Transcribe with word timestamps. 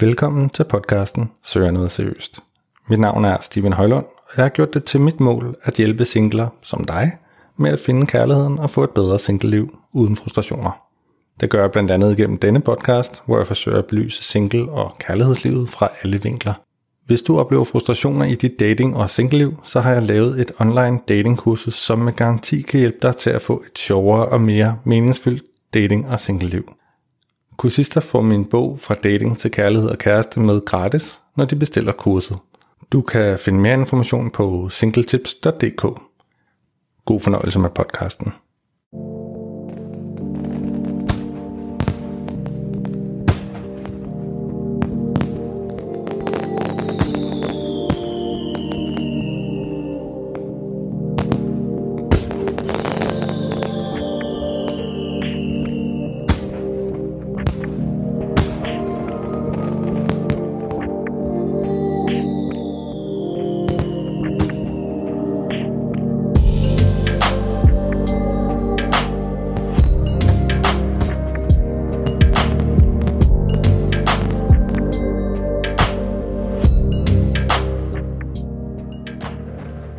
Velkommen 0.00 0.50
til 0.50 0.64
podcasten 0.64 1.30
Søger 1.44 1.70
noget 1.70 1.90
seriøst. 1.90 2.40
Mit 2.88 3.00
navn 3.00 3.24
er 3.24 3.36
Steven 3.40 3.72
Højlund, 3.72 4.04
og 4.04 4.32
jeg 4.36 4.44
har 4.44 4.48
gjort 4.48 4.74
det 4.74 4.84
til 4.84 5.00
mit 5.00 5.20
mål 5.20 5.56
at 5.62 5.74
hjælpe 5.74 6.04
singler 6.04 6.48
som 6.62 6.84
dig 6.84 7.12
med 7.56 7.70
at 7.70 7.80
finde 7.80 8.06
kærligheden 8.06 8.58
og 8.58 8.70
få 8.70 8.84
et 8.84 8.90
bedre 8.90 9.18
singleliv 9.18 9.78
uden 9.92 10.16
frustrationer. 10.16 10.70
Det 11.40 11.50
gør 11.50 11.60
jeg 11.60 11.72
blandt 11.72 11.90
andet 11.90 12.16
gennem 12.16 12.38
denne 12.38 12.60
podcast, 12.60 13.22
hvor 13.26 13.36
jeg 13.36 13.46
forsøger 13.46 13.78
at 13.78 13.86
belyse 13.86 14.24
single- 14.24 14.70
og 14.70 14.96
kærlighedslivet 14.98 15.68
fra 15.70 15.88
alle 16.02 16.22
vinkler. 16.22 16.54
Hvis 17.06 17.22
du 17.22 17.38
oplever 17.38 17.64
frustrationer 17.64 18.24
i 18.24 18.34
dit 18.34 18.60
dating- 18.60 18.96
og 18.96 19.10
singleliv, 19.10 19.60
så 19.62 19.80
har 19.80 19.92
jeg 19.92 20.02
lavet 20.02 20.40
et 20.40 20.52
online 20.58 21.00
datingkursus, 21.08 21.74
som 21.74 21.98
med 21.98 22.12
garanti 22.12 22.62
kan 22.62 22.80
hjælpe 22.80 22.98
dig 23.02 23.16
til 23.16 23.30
at 23.30 23.42
få 23.42 23.62
et 23.66 23.78
sjovere 23.78 24.26
og 24.26 24.40
mere 24.40 24.78
meningsfyldt 24.84 25.44
dating- 25.74 26.08
og 26.08 26.20
singleliv. 26.20 26.72
Kursister 27.56 28.00
får 28.00 28.22
min 28.22 28.44
bog 28.44 28.80
fra 28.80 28.94
dating 28.94 29.38
til 29.38 29.50
kærlighed 29.50 29.88
og 29.88 29.98
kæreste 29.98 30.40
med 30.40 30.64
gratis, 30.64 31.20
når 31.36 31.44
de 31.44 31.56
bestiller 31.56 31.92
kurset. 31.92 32.38
Du 32.92 33.02
kan 33.02 33.38
finde 33.38 33.58
mere 33.58 33.74
information 33.74 34.30
på 34.30 34.68
singletips.dk. 34.68 35.82
God 37.04 37.20
fornøjelse 37.20 37.58
med 37.58 37.70
podcasten. 37.70 38.32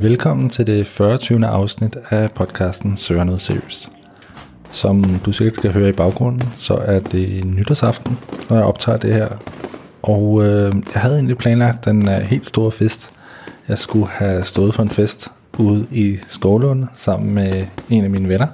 Velkommen 0.07 0.49
til 0.49 0.67
det 0.67 0.87
40. 0.87 1.45
afsnit 1.45 1.97
af 2.09 2.31
podcasten 2.31 2.97
Søger 2.97 3.23
noget 3.23 3.41
seriøst. 3.41 3.91
Som 4.71 5.03
du 5.25 5.31
sikkert 5.31 5.55
skal 5.55 5.73
høre 5.73 5.89
i 5.89 5.91
baggrunden, 5.91 6.49
så 6.55 6.73
er 6.73 6.99
det 6.99 7.45
nytårsaften, 7.45 8.17
når 8.49 8.55
jeg 8.55 8.65
optager 8.65 8.97
det 8.97 9.13
her. 9.13 9.27
Og 10.03 10.45
øh, 10.45 10.73
jeg 10.93 11.01
havde 11.01 11.15
egentlig 11.15 11.37
planlagt 11.37 11.85
den 11.85 12.09
øh, 12.09 12.17
helt 12.17 12.45
store 12.45 12.71
fest. 12.71 13.11
Jeg 13.67 13.77
skulle 13.77 14.07
have 14.07 14.43
stået 14.43 14.73
for 14.73 14.83
en 14.83 14.89
fest 14.89 15.31
ude 15.57 15.87
i 15.91 16.17
Skovlund 16.27 16.85
sammen 16.95 17.33
med 17.33 17.65
en 17.89 18.03
af 18.03 18.09
mine 18.09 18.29
venner. 18.29 18.47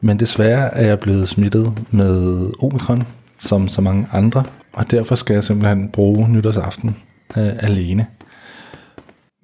Men 0.00 0.20
desværre 0.20 0.74
er 0.74 0.86
jeg 0.86 1.00
blevet 1.00 1.28
smittet 1.28 1.72
med 1.90 2.50
omikron, 2.62 3.02
som 3.38 3.68
så 3.68 3.80
mange 3.80 4.06
andre. 4.12 4.44
Og 4.72 4.90
derfor 4.90 5.14
skal 5.14 5.34
jeg 5.34 5.44
simpelthen 5.44 5.88
bruge 5.88 6.28
nytårsaften 6.28 6.96
øh, 7.36 7.52
alene. 7.58 8.06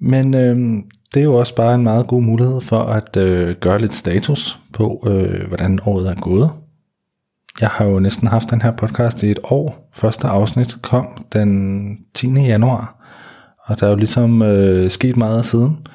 Men 0.01 0.33
øh, 0.33 0.83
det 1.13 1.19
er 1.19 1.23
jo 1.23 1.35
også 1.35 1.55
bare 1.55 1.75
en 1.75 1.83
meget 1.83 2.07
god 2.07 2.21
mulighed 2.21 2.61
for 2.61 2.79
at 2.79 3.17
øh, 3.17 3.55
gøre 3.55 3.79
lidt 3.79 3.95
status 3.95 4.59
på, 4.73 5.03
øh, 5.07 5.47
hvordan 5.47 5.79
året 5.85 6.07
er 6.07 6.15
gået. 6.15 6.51
Jeg 7.61 7.69
har 7.69 7.85
jo 7.85 7.99
næsten 7.99 8.27
haft 8.27 8.51
den 8.51 8.61
her 8.61 8.71
podcast 8.71 9.23
i 9.23 9.31
et 9.31 9.39
år. 9.43 9.89
Første 9.93 10.27
afsnit 10.27 10.81
kom 10.81 11.25
den 11.33 11.97
10. 12.13 12.27
januar, 12.27 12.95
og 13.65 13.79
der 13.79 13.85
er 13.85 13.89
jo 13.91 13.97
ligesom 13.97 14.41
øh, 14.41 14.89
sket 14.89 15.17
meget 15.17 15.45
siden. 15.45 15.87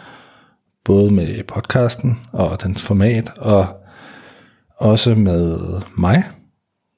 Både 0.84 1.10
med 1.10 1.44
podcasten 1.44 2.18
og 2.32 2.62
dens 2.62 2.82
format, 2.82 3.33
og 3.36 3.66
også 4.77 5.14
med 5.14 5.58
mig. 5.98 6.24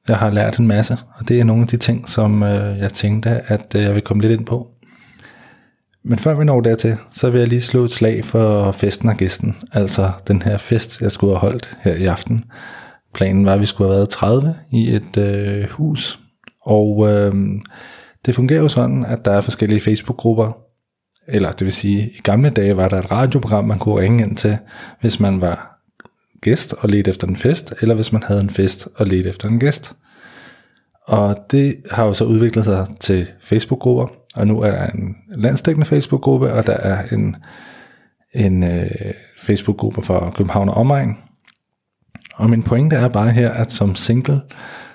Jeg 0.08 0.16
har 0.16 0.30
lært 0.30 0.58
en 0.58 0.66
masse, 0.66 0.98
og 1.18 1.28
det 1.28 1.40
er 1.40 1.44
nogle 1.44 1.62
af 1.62 1.68
de 1.68 1.76
ting, 1.76 2.08
som 2.08 2.42
øh, 2.42 2.78
jeg 2.78 2.92
tænkte, 2.92 3.30
at 3.30 3.74
øh, 3.76 3.82
jeg 3.82 3.94
vil 3.94 4.02
komme 4.02 4.22
lidt 4.22 4.32
ind 4.32 4.46
på. 4.46 4.70
Men 6.08 6.18
før 6.18 6.34
vi 6.34 6.44
når 6.44 6.60
dertil, 6.60 6.96
så 7.12 7.30
vil 7.30 7.38
jeg 7.38 7.48
lige 7.48 7.60
slå 7.60 7.84
et 7.84 7.90
slag 7.90 8.24
for 8.24 8.72
festen 8.72 9.08
og 9.08 9.16
gæsten. 9.16 9.56
Altså 9.72 10.10
den 10.28 10.42
her 10.42 10.58
fest, 10.58 11.00
jeg 11.00 11.12
skulle 11.12 11.32
have 11.32 11.40
holdt 11.40 11.78
her 11.80 11.94
i 11.94 12.04
aften. 12.04 12.40
Planen 13.14 13.46
var, 13.46 13.54
at 13.54 13.60
vi 13.60 13.66
skulle 13.66 13.88
have 13.88 13.96
været 13.96 14.08
30 14.08 14.54
i 14.72 14.94
et 14.94 15.16
øh, 15.16 15.70
hus. 15.70 16.20
Og 16.62 17.08
øh, 17.08 17.34
det 18.26 18.34
fungerer 18.34 18.60
jo 18.60 18.68
sådan, 18.68 19.04
at 19.04 19.24
der 19.24 19.32
er 19.32 19.40
forskellige 19.40 19.80
Facebook-grupper. 19.80 20.52
Eller 21.26 21.52
det 21.52 21.64
vil 21.64 21.72
sige, 21.72 22.10
i 22.18 22.20
gamle 22.22 22.50
dage 22.50 22.76
var 22.76 22.88
der 22.88 22.98
et 22.98 23.10
radioprogram, 23.10 23.64
man 23.64 23.78
kunne 23.78 24.00
ringe 24.00 24.24
ind 24.24 24.36
til, 24.36 24.58
hvis 25.00 25.20
man 25.20 25.40
var 25.40 25.80
gæst 26.40 26.74
og 26.78 26.88
ledte 26.88 27.10
efter 27.10 27.26
en 27.26 27.36
fest, 27.36 27.74
eller 27.80 27.94
hvis 27.94 28.12
man 28.12 28.22
havde 28.22 28.40
en 28.40 28.50
fest 28.50 28.88
og 28.94 29.06
ledte 29.06 29.28
efter 29.28 29.48
en 29.48 29.60
gæst. 29.60 29.96
Og 31.06 31.36
det 31.50 31.76
har 31.90 32.04
jo 32.04 32.12
så 32.12 32.24
udviklet 32.24 32.64
sig 32.64 32.86
til 33.00 33.26
Facebook-grupper, 33.40 34.17
og 34.38 34.46
nu 34.46 34.60
er 34.60 34.70
der 34.70 34.86
en 34.86 35.16
landstækkende 35.34 35.86
Facebook-gruppe, 35.86 36.52
og 36.52 36.66
der 36.66 36.72
er 36.76 37.02
en, 37.12 37.36
en 38.34 38.62
øh, 38.62 38.90
Facebook-gruppe 39.42 40.02
for 40.02 40.32
København 40.36 40.68
og 40.68 40.74
omegn. 40.74 41.16
Og 42.34 42.50
min 42.50 42.62
pointe 42.62 42.96
er 42.96 43.08
bare 43.08 43.30
her, 43.30 43.50
at 43.50 43.72
som 43.72 43.94
single, 43.94 44.40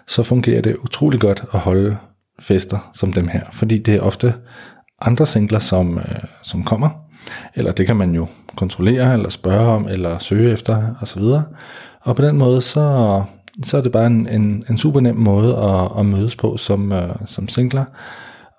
så 0.07 0.23
fungerer 0.23 0.61
det 0.61 0.75
utrolig 0.75 1.19
godt 1.19 1.43
at 1.53 1.59
holde 1.59 1.97
fester 2.39 2.91
som 2.93 3.13
dem 3.13 3.27
her, 3.27 3.41
fordi 3.51 3.77
det 3.77 3.95
er 3.95 4.01
ofte 4.01 4.33
andre 5.01 5.25
singler, 5.25 5.59
som, 5.59 5.97
øh, 5.97 6.23
som 6.41 6.63
kommer, 6.63 6.89
eller 7.55 7.71
det 7.71 7.85
kan 7.85 7.95
man 7.95 8.15
jo 8.15 8.27
kontrollere, 8.55 9.13
eller 9.13 9.29
spørge 9.29 9.67
om, 9.67 9.87
eller 9.87 10.17
søge 10.17 10.51
efter, 10.51 10.95
osv. 11.01 11.23
Og 12.01 12.15
på 12.15 12.21
den 12.21 12.37
måde, 12.37 12.61
så, 12.61 13.23
så 13.63 13.77
er 13.77 13.81
det 13.81 13.91
bare 13.91 14.07
en, 14.07 14.27
en, 14.27 14.63
en 14.69 14.77
super 14.77 14.99
nem 14.99 15.15
måde 15.15 15.57
at, 15.57 15.99
at 15.99 16.05
mødes 16.05 16.35
på 16.35 16.57
som, 16.57 16.91
øh, 16.91 17.15
som 17.25 17.47
singler, 17.47 17.85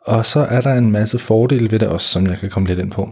og 0.04 0.26
så 0.26 0.40
er 0.40 0.60
der 0.60 0.74
en 0.74 0.90
masse 0.90 1.18
fordele 1.18 1.70
ved 1.70 1.78
det 1.78 1.88
også, 1.88 2.08
som 2.08 2.26
jeg 2.26 2.38
kan 2.38 2.50
komme 2.50 2.68
lidt 2.68 2.78
ind 2.78 2.90
på. 2.90 3.08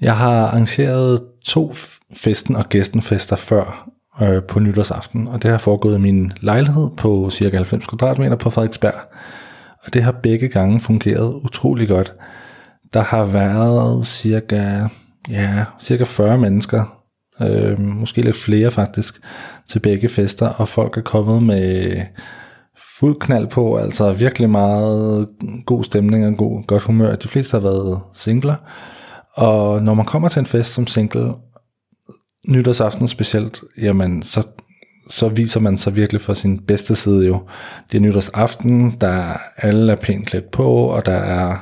Jeg 0.00 0.16
har 0.16 0.46
arrangeret 0.46 1.22
to 1.44 1.74
festen 2.16 2.56
og 2.56 2.68
gæstenfester 2.68 3.36
før 3.36 3.88
øh, 4.22 4.42
på 4.42 4.60
nytårsaften, 4.60 5.28
og 5.28 5.42
det 5.42 5.50
har 5.50 5.58
foregået 5.58 5.98
i 5.98 6.00
min 6.00 6.32
lejlighed 6.40 6.90
på 6.96 7.30
cirka 7.30 7.56
90 7.56 7.86
kvadratmeter 7.86 8.36
på 8.36 8.50
Frederiksberg. 8.50 8.94
Og 9.84 9.94
det 9.94 10.02
har 10.02 10.12
begge 10.12 10.48
gange 10.48 10.80
fungeret 10.80 11.34
utrolig 11.34 11.88
godt. 11.88 12.14
Der 12.94 13.02
har 13.02 13.24
været 13.24 14.06
cirka, 14.06 14.88
ja, 15.28 15.64
cirka 15.80 16.04
40 16.04 16.38
mennesker, 16.38 17.02
øh, 17.40 17.80
måske 17.80 18.22
lidt 18.22 18.36
flere 18.36 18.70
faktisk, 18.70 19.20
til 19.68 19.78
begge 19.78 20.08
fester, 20.08 20.48
og 20.48 20.68
folk 20.68 20.96
er 20.96 21.02
kommet 21.02 21.42
med 21.42 21.96
fuld 22.98 23.16
knald 23.20 23.46
på, 23.46 23.76
altså 23.76 24.12
virkelig 24.12 24.50
meget 24.50 25.28
god 25.66 25.84
stemning 25.84 26.26
og 26.26 26.36
god, 26.36 26.66
godt 26.66 26.82
humør. 26.82 27.14
De 27.14 27.28
fleste 27.28 27.54
har 27.54 27.60
været 27.60 28.00
singler, 28.14 28.56
og 29.34 29.82
når 29.82 29.94
man 29.94 30.06
kommer 30.06 30.28
til 30.28 30.40
en 30.40 30.46
fest 30.46 30.74
som 30.74 30.86
single, 30.86 31.34
nytårsaften 32.48 33.08
specielt, 33.08 33.60
jamen 33.78 34.22
så, 34.22 34.42
så 35.08 35.28
viser 35.28 35.60
man 35.60 35.78
sig 35.78 35.96
virkelig 35.96 36.20
for 36.20 36.34
sin 36.34 36.58
bedste 36.58 36.94
side 36.94 37.26
jo. 37.26 37.42
Det 37.92 37.98
er 37.98 38.02
nytårsaften, 38.02 38.96
der 39.00 39.36
alle 39.56 39.92
er 39.92 39.96
pænt 39.96 40.26
klædt 40.26 40.50
på, 40.50 40.66
og 40.66 41.06
der 41.06 41.12
er 41.12 41.56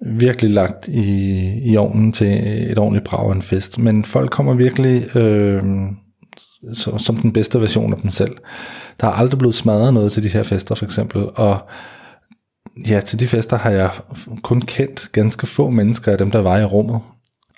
virkelig 0.00 0.50
lagt 0.50 0.88
i, 0.88 1.70
i 1.70 1.76
ovnen 1.76 2.12
til 2.12 2.28
et 2.70 2.78
ordentligt 2.78 3.04
brag 3.04 3.32
en 3.32 3.42
fest. 3.42 3.78
Men 3.78 4.04
folk 4.04 4.30
kommer 4.30 4.54
virkelig 4.54 5.16
øh, 5.16 5.62
så, 6.72 6.98
som 6.98 7.16
den 7.16 7.32
bedste 7.32 7.60
version 7.60 7.92
af 7.92 7.98
dem 8.02 8.10
selv. 8.10 8.36
Der 9.00 9.06
er 9.06 9.12
aldrig 9.12 9.38
blevet 9.38 9.54
smadret 9.54 9.94
noget 9.94 10.12
til 10.12 10.22
de 10.22 10.28
her 10.28 10.42
fester 10.42 10.74
for 10.74 10.84
eksempel, 10.84 11.26
og 11.34 11.60
ja, 12.88 13.00
til 13.00 13.20
de 13.20 13.28
fester 13.28 13.56
har 13.56 13.70
jeg 13.70 13.90
kun 14.42 14.60
kendt 14.60 15.08
ganske 15.12 15.46
få 15.46 15.70
mennesker 15.70 16.12
af 16.12 16.18
dem, 16.18 16.30
der 16.30 16.38
var 16.38 16.58
i 16.58 16.64
rummet. 16.64 17.00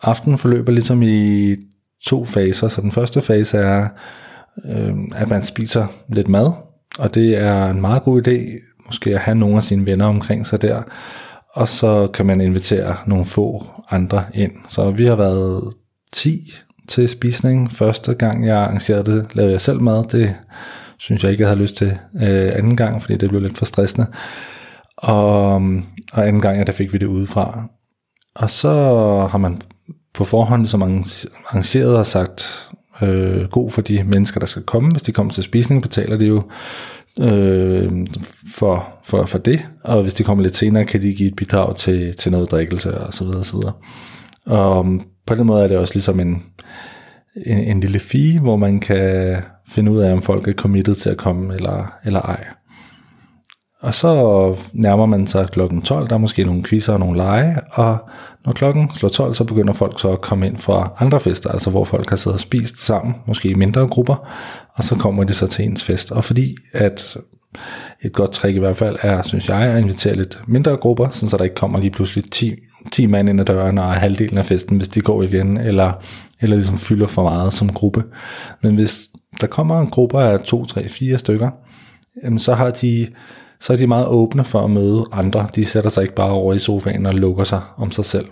Aftenen 0.02 0.38
forløber 0.38 0.72
ligesom 0.72 1.02
i 1.02 1.56
to 2.06 2.24
faser, 2.24 2.68
så 2.68 2.80
den 2.80 2.92
første 2.92 3.22
fase 3.22 3.58
er, 3.58 3.88
øh, 4.64 4.94
at 5.14 5.28
man 5.28 5.44
spiser 5.44 5.86
lidt 6.08 6.28
mad, 6.28 6.52
og 6.98 7.14
det 7.14 7.36
er 7.36 7.70
en 7.70 7.80
meget 7.80 8.02
god 8.02 8.28
idé, 8.28 8.38
måske 8.86 9.14
at 9.14 9.20
have 9.20 9.34
nogle 9.34 9.56
af 9.56 9.62
sine 9.62 9.86
venner 9.86 10.06
omkring 10.06 10.46
sig 10.46 10.62
der, 10.62 10.82
og 11.52 11.68
så 11.68 12.08
kan 12.14 12.26
man 12.26 12.40
invitere 12.40 12.96
nogle 13.06 13.24
få 13.24 13.66
andre 13.90 14.24
ind. 14.34 14.52
Så 14.68 14.90
vi 14.90 15.06
har 15.06 15.16
været 15.16 15.72
10 16.12 16.52
til 16.88 17.08
spisning. 17.08 17.72
Første 17.72 18.14
gang 18.14 18.46
jeg 18.46 18.56
arrangerede 18.56 19.12
det, 19.12 19.34
lavede 19.34 19.52
jeg 19.52 19.60
selv 19.60 19.80
mad. 19.80 20.04
Det 20.04 20.34
synes 20.98 21.22
jeg 21.22 21.32
ikke, 21.32 21.42
jeg 21.42 21.48
havde 21.48 21.60
lyst 21.60 21.76
til 21.76 21.98
øh, 22.22 22.52
anden 22.54 22.76
gang, 22.76 23.02
fordi 23.02 23.16
det 23.16 23.28
blev 23.28 23.42
lidt 23.42 23.58
for 23.58 23.64
stressende. 23.64 24.06
Og, 24.96 25.54
og 26.12 26.28
anden 26.28 26.42
gang, 26.42 26.58
ja, 26.58 26.64
der 26.64 26.72
fik 26.72 26.92
vi 26.92 26.98
det 26.98 27.06
udefra. 27.06 27.68
Og 28.34 28.50
så 28.50 28.70
har 29.30 29.38
man 29.38 29.62
på 30.14 30.24
forhånd 30.24 30.66
som 30.66 30.82
arrangeret 30.82 31.96
og 31.96 32.06
sagt 32.06 32.68
øh, 33.02 33.48
god 33.48 33.70
for 33.70 33.82
de 33.82 34.04
mennesker, 34.04 34.40
der 34.40 34.46
skal 34.46 34.62
komme. 34.62 34.90
Hvis 34.90 35.02
de 35.02 35.12
kommer 35.12 35.32
til 35.32 35.42
spisning, 35.42 35.82
betaler 35.82 36.16
de 36.16 36.26
jo 36.26 36.42
øh, 37.20 38.06
for, 38.54 38.88
for, 39.04 39.26
for 39.26 39.38
det, 39.38 39.66
og 39.84 40.02
hvis 40.02 40.14
de 40.14 40.24
kommer 40.24 40.42
lidt 40.42 40.56
senere, 40.56 40.84
kan 40.84 41.02
de 41.02 41.14
give 41.14 41.28
et 41.28 41.36
bidrag 41.36 41.76
til, 41.76 42.16
til 42.16 42.32
noget 42.32 42.50
drikkelse 42.50 42.98
og 42.98 43.14
så 43.14 43.24
videre 43.24 43.38
og 43.38 43.46
så 43.46 43.56
videre. 43.56 43.72
Og 44.46 44.80
um, 44.80 45.06
på 45.26 45.34
den 45.34 45.46
måde 45.46 45.64
er 45.64 45.68
det 45.68 45.78
også 45.78 45.94
ligesom 45.94 46.20
en, 46.20 46.42
en, 47.46 47.58
en 47.58 47.80
lille 47.80 48.00
fee, 48.00 48.40
hvor 48.40 48.56
man 48.56 48.80
kan 48.80 49.36
finde 49.68 49.92
ud 49.92 49.98
af, 49.98 50.12
om 50.12 50.22
folk 50.22 50.48
er 50.48 50.52
committed 50.52 50.94
til 50.94 51.10
at 51.10 51.16
komme 51.16 51.54
eller, 51.54 51.92
eller 52.04 52.20
ej. 52.20 52.44
Og 53.80 53.94
så 53.94 54.56
nærmer 54.72 55.06
man 55.06 55.26
sig 55.26 55.48
klokken 55.50 55.82
12, 55.82 56.08
der 56.08 56.14
er 56.14 56.18
måske 56.18 56.44
nogle 56.44 56.64
quizzer 56.64 56.92
og 56.92 57.00
nogle 57.00 57.16
lege, 57.16 57.56
og 57.72 57.98
når 58.46 58.52
klokken 58.52 58.90
slår 58.94 59.08
12, 59.08 59.34
så 59.34 59.44
begynder 59.44 59.72
folk 59.72 60.00
så 60.00 60.12
at 60.12 60.20
komme 60.20 60.46
ind 60.46 60.56
fra 60.56 60.92
andre 60.98 61.20
fester, 61.20 61.50
altså 61.50 61.70
hvor 61.70 61.84
folk 61.84 62.08
har 62.08 62.16
siddet 62.16 62.34
og 62.34 62.40
spist 62.40 62.80
sammen, 62.80 63.14
måske 63.26 63.48
i 63.48 63.54
mindre 63.54 63.86
grupper, 63.86 64.28
og 64.74 64.84
så 64.84 64.94
kommer 64.94 65.24
de 65.24 65.32
så 65.32 65.46
til 65.46 65.64
ens 65.64 65.84
fest. 65.84 66.12
Og 66.12 66.24
fordi 66.24 66.56
at 66.72 67.16
et 68.02 68.12
godt 68.12 68.32
trick 68.32 68.56
i 68.56 68.58
hvert 68.58 68.76
fald 68.76 68.96
er, 69.02 69.22
synes 69.22 69.48
jeg, 69.48 69.60
at 69.60 69.82
invitere 69.82 70.14
lidt 70.14 70.40
mindre 70.48 70.76
grupper, 70.76 71.08
så 71.10 71.36
der 71.36 71.44
ikke 71.44 71.56
kommer 71.56 71.80
lige 71.80 71.90
pludselig 71.90 72.30
10, 72.30 72.54
10 72.92 73.06
mand 73.06 73.28
ind 73.28 73.40
ad 73.40 73.44
døren 73.44 73.78
og 73.78 73.94
halvdelen 73.94 74.38
af 74.38 74.46
festen, 74.46 74.76
hvis 74.76 74.88
de 74.88 75.00
går 75.00 75.22
igen, 75.22 75.56
eller, 75.56 75.92
eller 76.40 76.56
ligesom 76.56 76.78
fylder 76.78 77.06
for 77.06 77.22
meget 77.22 77.54
som 77.54 77.72
gruppe. 77.72 78.04
Men 78.62 78.74
hvis 78.74 79.08
der 79.40 79.46
kommer 79.46 79.80
en 79.80 79.90
gruppe 79.90 80.22
af 80.22 80.40
2, 80.40 80.64
3, 80.64 80.88
4 80.88 81.18
stykker, 81.18 81.50
jamen 82.22 82.38
så 82.38 82.54
har 82.54 82.70
de 82.70 83.08
så 83.60 83.72
er 83.72 83.76
de 83.76 83.86
meget 83.86 84.06
åbne 84.06 84.44
for 84.44 84.60
at 84.60 84.70
møde 84.70 85.04
andre. 85.12 85.48
De 85.54 85.64
sætter 85.64 85.90
sig 85.90 86.02
ikke 86.02 86.14
bare 86.14 86.30
over 86.30 86.54
i 86.54 86.58
sofaen 86.58 87.06
og 87.06 87.14
lukker 87.14 87.44
sig 87.44 87.60
om 87.76 87.90
sig 87.90 88.04
selv. 88.04 88.28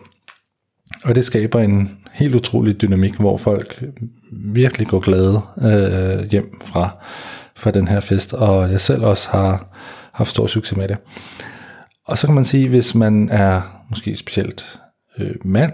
Og 1.04 1.14
det 1.14 1.24
skaber 1.24 1.60
en 1.60 1.98
helt 2.12 2.34
utrolig 2.34 2.82
dynamik, 2.82 3.14
hvor 3.14 3.36
folk 3.36 3.84
virkelig 4.32 4.86
går 4.86 5.00
glade 5.00 5.40
øh, 5.62 6.30
hjem 6.30 6.60
fra, 6.64 6.90
fra 7.56 7.70
den 7.70 7.88
her 7.88 8.00
fest, 8.00 8.34
og 8.34 8.70
jeg 8.70 8.80
selv 8.80 9.04
også 9.04 9.30
har 9.30 9.76
haft 10.12 10.30
stor 10.30 10.46
succes 10.46 10.76
med 10.76 10.88
det. 10.88 10.96
Og 12.06 12.18
så 12.18 12.26
kan 12.26 12.34
man 12.34 12.44
sige, 12.44 12.68
hvis 12.68 12.94
man 12.94 13.28
er 13.28 13.82
måske 13.90 14.16
specielt 14.16 14.80
øh, 15.18 15.34
mand, 15.44 15.72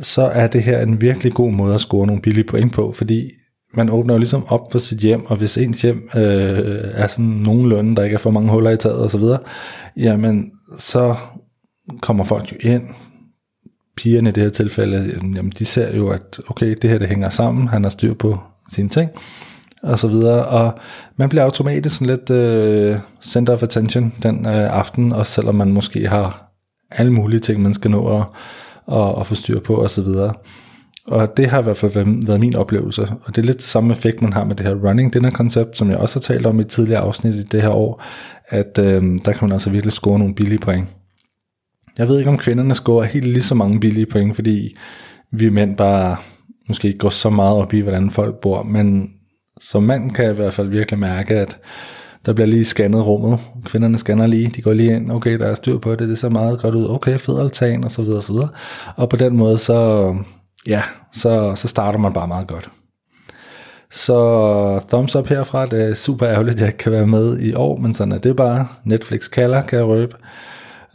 så 0.00 0.22
er 0.22 0.46
det 0.46 0.62
her 0.62 0.82
en 0.82 1.00
virkelig 1.00 1.32
god 1.32 1.52
måde 1.52 1.74
at 1.74 1.80
score 1.80 2.06
nogle 2.06 2.22
billige 2.22 2.44
point 2.44 2.72
på, 2.72 2.92
fordi 2.92 3.30
man 3.74 3.90
åbner 3.90 4.14
jo 4.14 4.18
ligesom 4.18 4.44
op 4.48 4.72
for 4.72 4.78
sit 4.78 4.98
hjem, 4.98 5.26
og 5.26 5.36
hvis 5.36 5.58
ens 5.58 5.82
hjem 5.82 6.08
øh, 6.14 6.80
er 6.94 7.06
sådan 7.06 7.24
nogenlunde, 7.24 7.96
der 7.96 8.02
ikke 8.02 8.14
er 8.14 8.18
for 8.18 8.30
mange 8.30 8.50
huller 8.50 8.70
i 8.70 8.76
taget 8.76 8.98
osv., 8.98 9.22
jamen 9.96 10.50
så 10.78 11.14
kommer 12.00 12.24
folk 12.24 12.52
jo 12.52 12.56
ind, 12.60 12.82
pigerne 13.96 14.28
i 14.28 14.32
det 14.32 14.42
her 14.42 14.50
tilfælde, 14.50 15.20
jamen 15.22 15.52
de 15.58 15.64
ser 15.64 15.96
jo, 15.96 16.08
at 16.08 16.40
okay, 16.48 16.76
det 16.82 16.90
her 16.90 16.98
det 16.98 17.08
hænger 17.08 17.28
sammen, 17.28 17.68
han 17.68 17.82
har 17.82 17.90
styr 17.90 18.14
på 18.14 18.38
sine 18.72 18.88
ting, 18.88 19.10
og 19.82 19.98
så 19.98 20.08
videre, 20.08 20.44
og 20.44 20.78
man 21.16 21.28
bliver 21.28 21.44
automatisk 21.44 21.96
sådan 21.96 22.06
lidt 22.06 22.30
øh, 22.30 22.98
center 23.22 23.52
of 23.52 23.62
attention 23.62 24.14
den 24.22 24.46
øh, 24.46 24.76
aften, 24.76 25.12
også 25.12 25.32
selvom 25.32 25.54
man 25.54 25.72
måske 25.72 26.08
har 26.08 26.52
alle 26.90 27.12
mulige 27.12 27.40
ting, 27.40 27.62
man 27.62 27.74
skal 27.74 27.90
nå 27.90 28.18
at, 28.18 28.24
at, 28.96 29.20
at 29.20 29.26
få 29.26 29.34
styr 29.34 29.60
på, 29.60 29.74
og 29.74 29.90
så 29.90 30.02
videre. 30.02 30.34
Og 31.06 31.36
det 31.36 31.46
har 31.46 31.60
i 31.60 31.62
hvert 31.62 31.76
fald 31.76 32.26
været 32.26 32.40
min 32.40 32.56
oplevelse, 32.56 33.02
og 33.02 33.36
det 33.36 33.38
er 33.38 33.46
lidt 33.46 33.56
det 33.56 33.64
samme 33.64 33.92
effekt, 33.92 34.22
man 34.22 34.32
har 34.32 34.44
med 34.44 34.56
det 34.56 34.66
her 34.66 34.74
running 34.74 35.14
dinner 35.14 35.30
koncept, 35.30 35.76
som 35.76 35.90
jeg 35.90 35.98
også 35.98 36.18
har 36.18 36.34
talt 36.34 36.46
om 36.46 36.60
i 36.60 36.64
tidligere 36.64 37.00
afsnit 37.00 37.34
i 37.34 37.42
det 37.42 37.62
her 37.62 37.68
år, 37.68 38.02
at 38.48 38.78
øh, 38.78 39.02
der 39.24 39.32
kan 39.32 39.38
man 39.48 39.52
altså 39.52 39.70
virkelig 39.70 39.92
score 39.92 40.18
nogle 40.18 40.34
billige 40.34 40.58
point. 40.58 40.88
Jeg 41.98 42.08
ved 42.08 42.18
ikke, 42.18 42.30
om 42.30 42.38
kvinderne 42.38 42.74
scorer 42.74 43.04
helt 43.04 43.26
lige 43.26 43.42
så 43.42 43.54
mange 43.54 43.80
billige 43.80 44.06
point, 44.06 44.34
fordi 44.34 44.76
vi 45.32 45.48
mænd 45.48 45.76
bare 45.76 46.16
måske 46.68 46.88
ikke 46.88 46.98
går 46.98 47.10
så 47.10 47.30
meget 47.30 47.56
op 47.56 47.74
i, 47.74 47.80
hvordan 47.80 48.10
folk 48.10 48.40
bor, 48.40 48.62
men 48.62 49.10
som 49.60 49.82
mand 49.82 50.10
kan 50.10 50.24
jeg 50.24 50.32
i 50.32 50.36
hvert 50.36 50.54
fald 50.54 50.68
virkelig 50.68 50.98
mærke, 50.98 51.34
at 51.34 51.58
der 52.26 52.32
bliver 52.32 52.46
lige 52.46 52.64
scannet 52.64 53.06
rummet. 53.06 53.38
Kvinderne 53.64 53.98
scanner 53.98 54.26
lige, 54.26 54.46
de 54.46 54.62
går 54.62 54.72
lige 54.72 54.96
ind, 54.96 55.12
okay, 55.12 55.38
der 55.38 55.46
er 55.46 55.54
styr 55.54 55.78
på 55.78 55.94
det, 55.94 56.08
det 56.08 56.18
ser 56.18 56.28
meget 56.28 56.60
godt 56.60 56.74
ud, 56.74 56.88
okay, 56.88 57.18
fed 57.18 57.40
altan, 57.40 57.84
og 57.84 57.90
så 57.90 58.02
videre, 58.02 58.16
og 58.16 58.22
så 58.22 58.32
videre. 58.32 58.48
Og 58.96 59.08
på 59.08 59.16
den 59.16 59.36
måde, 59.36 59.58
så, 59.58 60.14
ja, 60.66 60.82
så, 61.12 61.54
så 61.54 61.68
starter 61.68 61.98
man 61.98 62.12
bare 62.12 62.28
meget 62.28 62.46
godt. 62.46 62.70
Så 63.90 64.80
thumbs 64.88 65.16
up 65.16 65.26
herfra, 65.26 65.66
det 65.66 65.82
er 65.90 65.94
super 65.94 66.28
ærgerligt, 66.28 66.54
at 66.54 66.60
jeg 66.60 66.68
ikke 66.68 66.78
kan 66.78 66.92
være 66.92 67.06
med 67.06 67.38
i 67.38 67.54
år, 67.54 67.76
men 67.76 67.94
sådan 67.94 68.12
er 68.12 68.18
det 68.18 68.36
bare. 68.36 68.68
Netflix 68.84 69.30
kalder, 69.30 69.62
kan 69.62 69.78
jeg 69.78 69.86
røbe. 69.86 70.16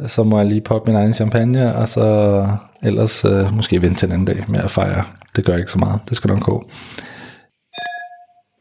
Så 0.07 0.23
må 0.23 0.37
jeg 0.37 0.47
lige 0.47 0.61
poppe 0.61 0.91
min 0.91 1.01
egen 1.01 1.13
champagne, 1.13 1.75
og 1.75 1.89
så 1.89 2.47
ellers 2.81 3.25
øh, 3.25 3.55
måske 3.55 3.81
vente 3.81 3.99
til 3.99 4.05
en 4.05 4.11
anden 4.11 4.25
dag 4.25 4.45
med 4.47 4.59
at 4.59 4.71
fejre. 4.71 5.03
Det 5.35 5.45
gør 5.45 5.57
ikke 5.57 5.71
så 5.71 5.79
meget, 5.79 6.01
det 6.09 6.17
skal 6.17 6.27
nok 6.27 6.43
gå. 6.43 6.69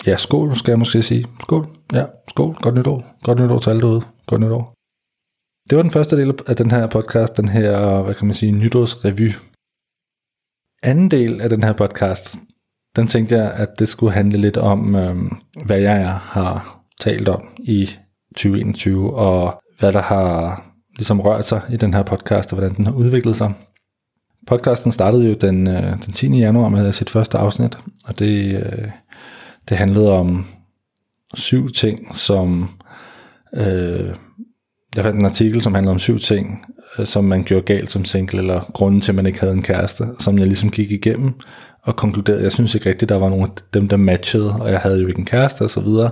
Ja, 0.06 0.16
skål 0.16 0.56
skal 0.56 0.72
jeg 0.72 0.78
måske 0.78 1.02
sige. 1.02 1.26
Skål, 1.40 1.66
ja, 1.92 2.04
skål, 2.28 2.54
godt 2.54 2.74
nytår. 2.74 3.04
Godt 3.22 3.40
nytår 3.40 3.58
til 3.58 3.70
alle 3.70 3.82
derude. 3.82 4.02
Godt 4.26 4.40
nytår. 4.40 4.74
Det 5.70 5.76
var 5.76 5.82
den 5.82 5.90
første 5.90 6.16
del 6.16 6.34
af 6.46 6.56
den 6.56 6.70
her 6.70 6.86
podcast, 6.86 7.36
den 7.36 7.48
her, 7.48 8.02
hvad 8.02 8.14
kan 8.14 8.26
man 8.26 8.34
sige, 8.34 8.52
nytårsrevy 8.52 9.32
anden 10.84 11.10
del 11.10 11.40
af 11.40 11.50
den 11.50 11.62
her 11.62 11.72
podcast, 11.72 12.36
den 12.96 13.06
tænkte 13.06 13.36
jeg, 13.36 13.52
at 13.52 13.78
det 13.78 13.88
skulle 13.88 14.12
handle 14.12 14.38
lidt 14.38 14.56
om, 14.56 14.94
øh, 14.94 15.16
hvad 15.64 15.78
jeg 15.78 16.06
har 16.06 16.80
talt 17.00 17.28
om 17.28 17.42
i 17.58 17.90
2021, 18.36 19.14
og 19.14 19.62
hvad 19.78 19.92
der 19.92 20.02
har 20.02 20.64
ligesom 20.96 21.20
rørt 21.20 21.44
sig 21.44 21.60
i 21.70 21.76
den 21.76 21.94
her 21.94 22.02
podcast, 22.02 22.52
og 22.52 22.58
hvordan 22.58 22.76
den 22.76 22.84
har 22.84 22.92
udviklet 22.92 23.36
sig. 23.36 23.52
Podcasten 24.46 24.92
startede 24.92 25.28
jo 25.28 25.34
den, 25.34 25.68
øh, 25.68 26.04
den 26.06 26.12
10. 26.12 26.26
januar 26.26 26.68
med 26.68 26.92
sit 26.92 27.10
første 27.10 27.38
afsnit, 27.38 27.78
og 28.04 28.18
det, 28.18 28.54
øh, 28.54 28.88
det 29.68 29.76
handlede 29.76 30.12
om 30.12 30.46
syv 31.34 31.70
ting, 31.70 32.16
som... 32.16 32.68
Øh, 33.54 34.14
jeg 34.96 35.04
fandt 35.04 35.18
en 35.18 35.24
artikel, 35.24 35.62
som 35.62 35.74
handlede 35.74 35.92
om 35.92 35.98
syv 35.98 36.18
ting, 36.18 36.64
øh, 36.98 37.06
som 37.06 37.24
man 37.24 37.44
gjorde 37.44 37.62
galt 37.62 37.90
som 37.90 38.04
single, 38.04 38.38
eller 38.38 38.70
grunden 38.72 39.00
til, 39.00 39.12
at 39.12 39.16
man 39.16 39.26
ikke 39.26 39.40
havde 39.40 39.52
en 39.52 39.62
kæreste, 39.62 40.06
som 40.18 40.38
jeg 40.38 40.46
ligesom 40.46 40.70
gik 40.70 40.90
igennem, 40.90 41.32
og 41.82 41.96
konkluderede, 41.96 42.42
jeg 42.42 42.52
synes 42.52 42.74
ikke 42.74 42.88
rigtigt, 42.88 43.08
der 43.08 43.18
var 43.18 43.28
nogen 43.28 43.42
af 43.42 43.62
dem, 43.74 43.88
der 43.88 43.96
matchede, 43.96 44.52
og 44.52 44.70
jeg 44.70 44.80
havde 44.80 45.00
jo 45.00 45.06
ikke 45.08 45.18
en 45.18 45.24
kæreste, 45.24 45.62
og 45.62 45.70
så 45.70 45.80
videre. 45.80 46.10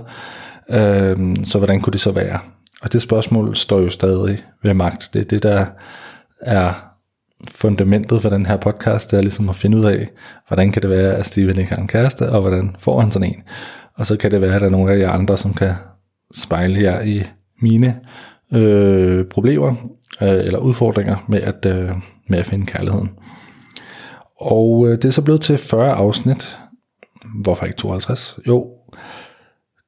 Øhm, 0.69 1.45
så 1.45 1.57
hvordan 1.57 1.81
kunne 1.81 1.91
det 1.91 2.01
så 2.01 2.11
være? 2.11 2.39
Og 2.81 2.93
det 2.93 3.01
spørgsmål 3.01 3.55
står 3.55 3.79
jo 3.79 3.89
stadig 3.89 4.43
ved 4.63 4.73
magt. 4.73 5.09
Det 5.13 5.19
er 5.19 5.25
det, 5.25 5.43
der 5.43 5.65
er 6.41 6.73
fundamentet 7.51 8.21
for 8.21 8.29
den 8.29 8.45
her 8.45 8.57
podcast, 8.57 9.11
det 9.11 9.17
er 9.17 9.21
ligesom 9.21 9.49
at 9.49 9.55
finde 9.55 9.77
ud 9.77 9.85
af, 9.85 10.09
hvordan 10.47 10.71
kan 10.71 10.81
det 10.81 10.89
være, 10.89 11.15
at 11.15 11.25
Steven 11.25 11.57
ikke 11.57 11.69
har 11.69 11.81
en 11.81 11.87
kæreste, 11.87 12.29
og 12.29 12.41
hvordan 12.41 12.75
får 12.79 13.01
han 13.01 13.11
sådan 13.11 13.27
en? 13.27 13.43
Og 13.95 14.05
så 14.05 14.17
kan 14.17 14.31
det 14.31 14.41
være, 14.41 14.55
at 14.55 14.61
der 14.61 14.67
er 14.67 14.71
nogle 14.71 14.93
af 14.93 14.99
jer 14.99 15.11
andre, 15.11 15.37
som 15.37 15.53
kan 15.53 15.73
spejle 16.35 16.81
jer 16.81 17.01
i 17.01 17.23
mine 17.61 17.95
øh, 18.53 19.25
problemer, 19.25 19.75
øh, 20.21 20.29
eller 20.29 20.59
udfordringer 20.59 21.25
med 21.27 21.41
at, 21.41 21.65
øh, 21.65 21.89
med 22.27 22.39
at 22.39 22.45
finde 22.45 22.65
kærligheden. 22.65 23.09
Og 24.41 24.87
øh, 24.87 24.97
det 24.97 25.05
er 25.05 25.09
så 25.09 25.21
blevet 25.21 25.41
til 25.41 25.57
40 25.57 25.93
afsnit. 25.93 26.57
Hvorfor 27.41 27.65
ikke 27.65 27.77
52? 27.77 28.39
Jo, 28.47 28.67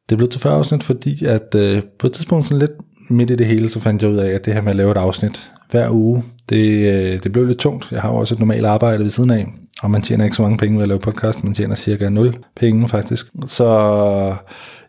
det 0.10 0.12
er 0.12 0.16
blevet 0.16 0.32
til 0.32 0.42
40 0.42 0.56
afsnit, 0.56 0.84
fordi 0.84 1.26
at 1.26 1.56
øh, 1.56 1.82
på 2.00 2.08
et 2.08 2.14
tidspunkt 2.14 2.46
sådan 2.46 2.60
lidt 2.60 2.72
midt 3.10 3.30
i 3.30 3.36
det 3.36 3.48
hele, 3.48 3.70
så 3.70 3.80
fandt 3.80 4.02
jeg 4.02 4.12
ud 4.12 4.18
af, 4.18 4.30
at 4.30 4.46
det 4.46 4.54
her 4.54 4.62
med 4.62 4.70
at 4.70 4.76
lave 4.76 4.92
et 4.92 4.98
afsnit 4.98 5.52
hver 5.72 5.90
uge, 5.90 6.24
det, 6.50 6.94
øh, 6.94 7.24
det 7.24 7.32
blev 7.32 7.46
lidt 7.46 7.60
tungt. 7.60 7.92
Jeg 7.92 8.02
har 8.02 8.10
jo 8.10 8.16
også 8.16 8.36
et 8.36 8.40
normalt 8.40 8.66
arbejde 8.66 9.04
ved 9.04 9.10
siden 9.10 9.32
af, 9.32 9.48
og 9.82 9.92
man 9.92 10.02
tjener 10.02 10.26
ikke 10.26 10.36
så 10.36 10.42
mange 10.42 10.58
penge 10.58 10.78
ved 10.78 10.82
at 10.82 10.88
lave 10.88 11.00
podcast, 11.00 11.44
man 11.44 11.54
tjener 11.54 11.76
cirka 11.76 12.10
0 12.10 12.36
penge 12.56 12.88
faktisk. 12.88 13.26
Så 13.46 14.36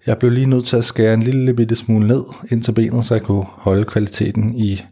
jeg 0.06 0.18
blev 0.18 0.30
lige 0.30 0.46
nødt 0.46 0.64
til 0.64 0.76
at 0.76 0.84
skære 0.84 1.14
en 1.14 1.22
lille 1.22 1.54
bitte 1.54 1.76
smule 1.76 2.06
ned 2.06 2.22
ind 2.50 2.62
til 2.62 2.72
benet, 2.72 3.04
så 3.04 3.14
jeg 3.14 3.22
kunne 3.22 3.44
holde 3.48 3.84
kvaliteten 3.84 4.54
i 4.54 4.84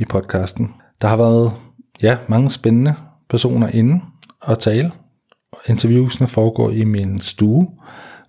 i 0.00 0.04
podcasten. 0.04 0.70
Der 1.02 1.08
har 1.08 1.16
været 1.16 1.52
ja, 2.02 2.16
mange 2.28 2.50
spændende 2.50 2.94
personer 3.30 3.68
inde 3.68 4.00
og 4.40 4.58
tale. 4.58 4.92
Interviewsene 5.68 6.28
foregår 6.28 6.70
i 6.70 6.84
min 6.84 7.20
stue 7.20 7.68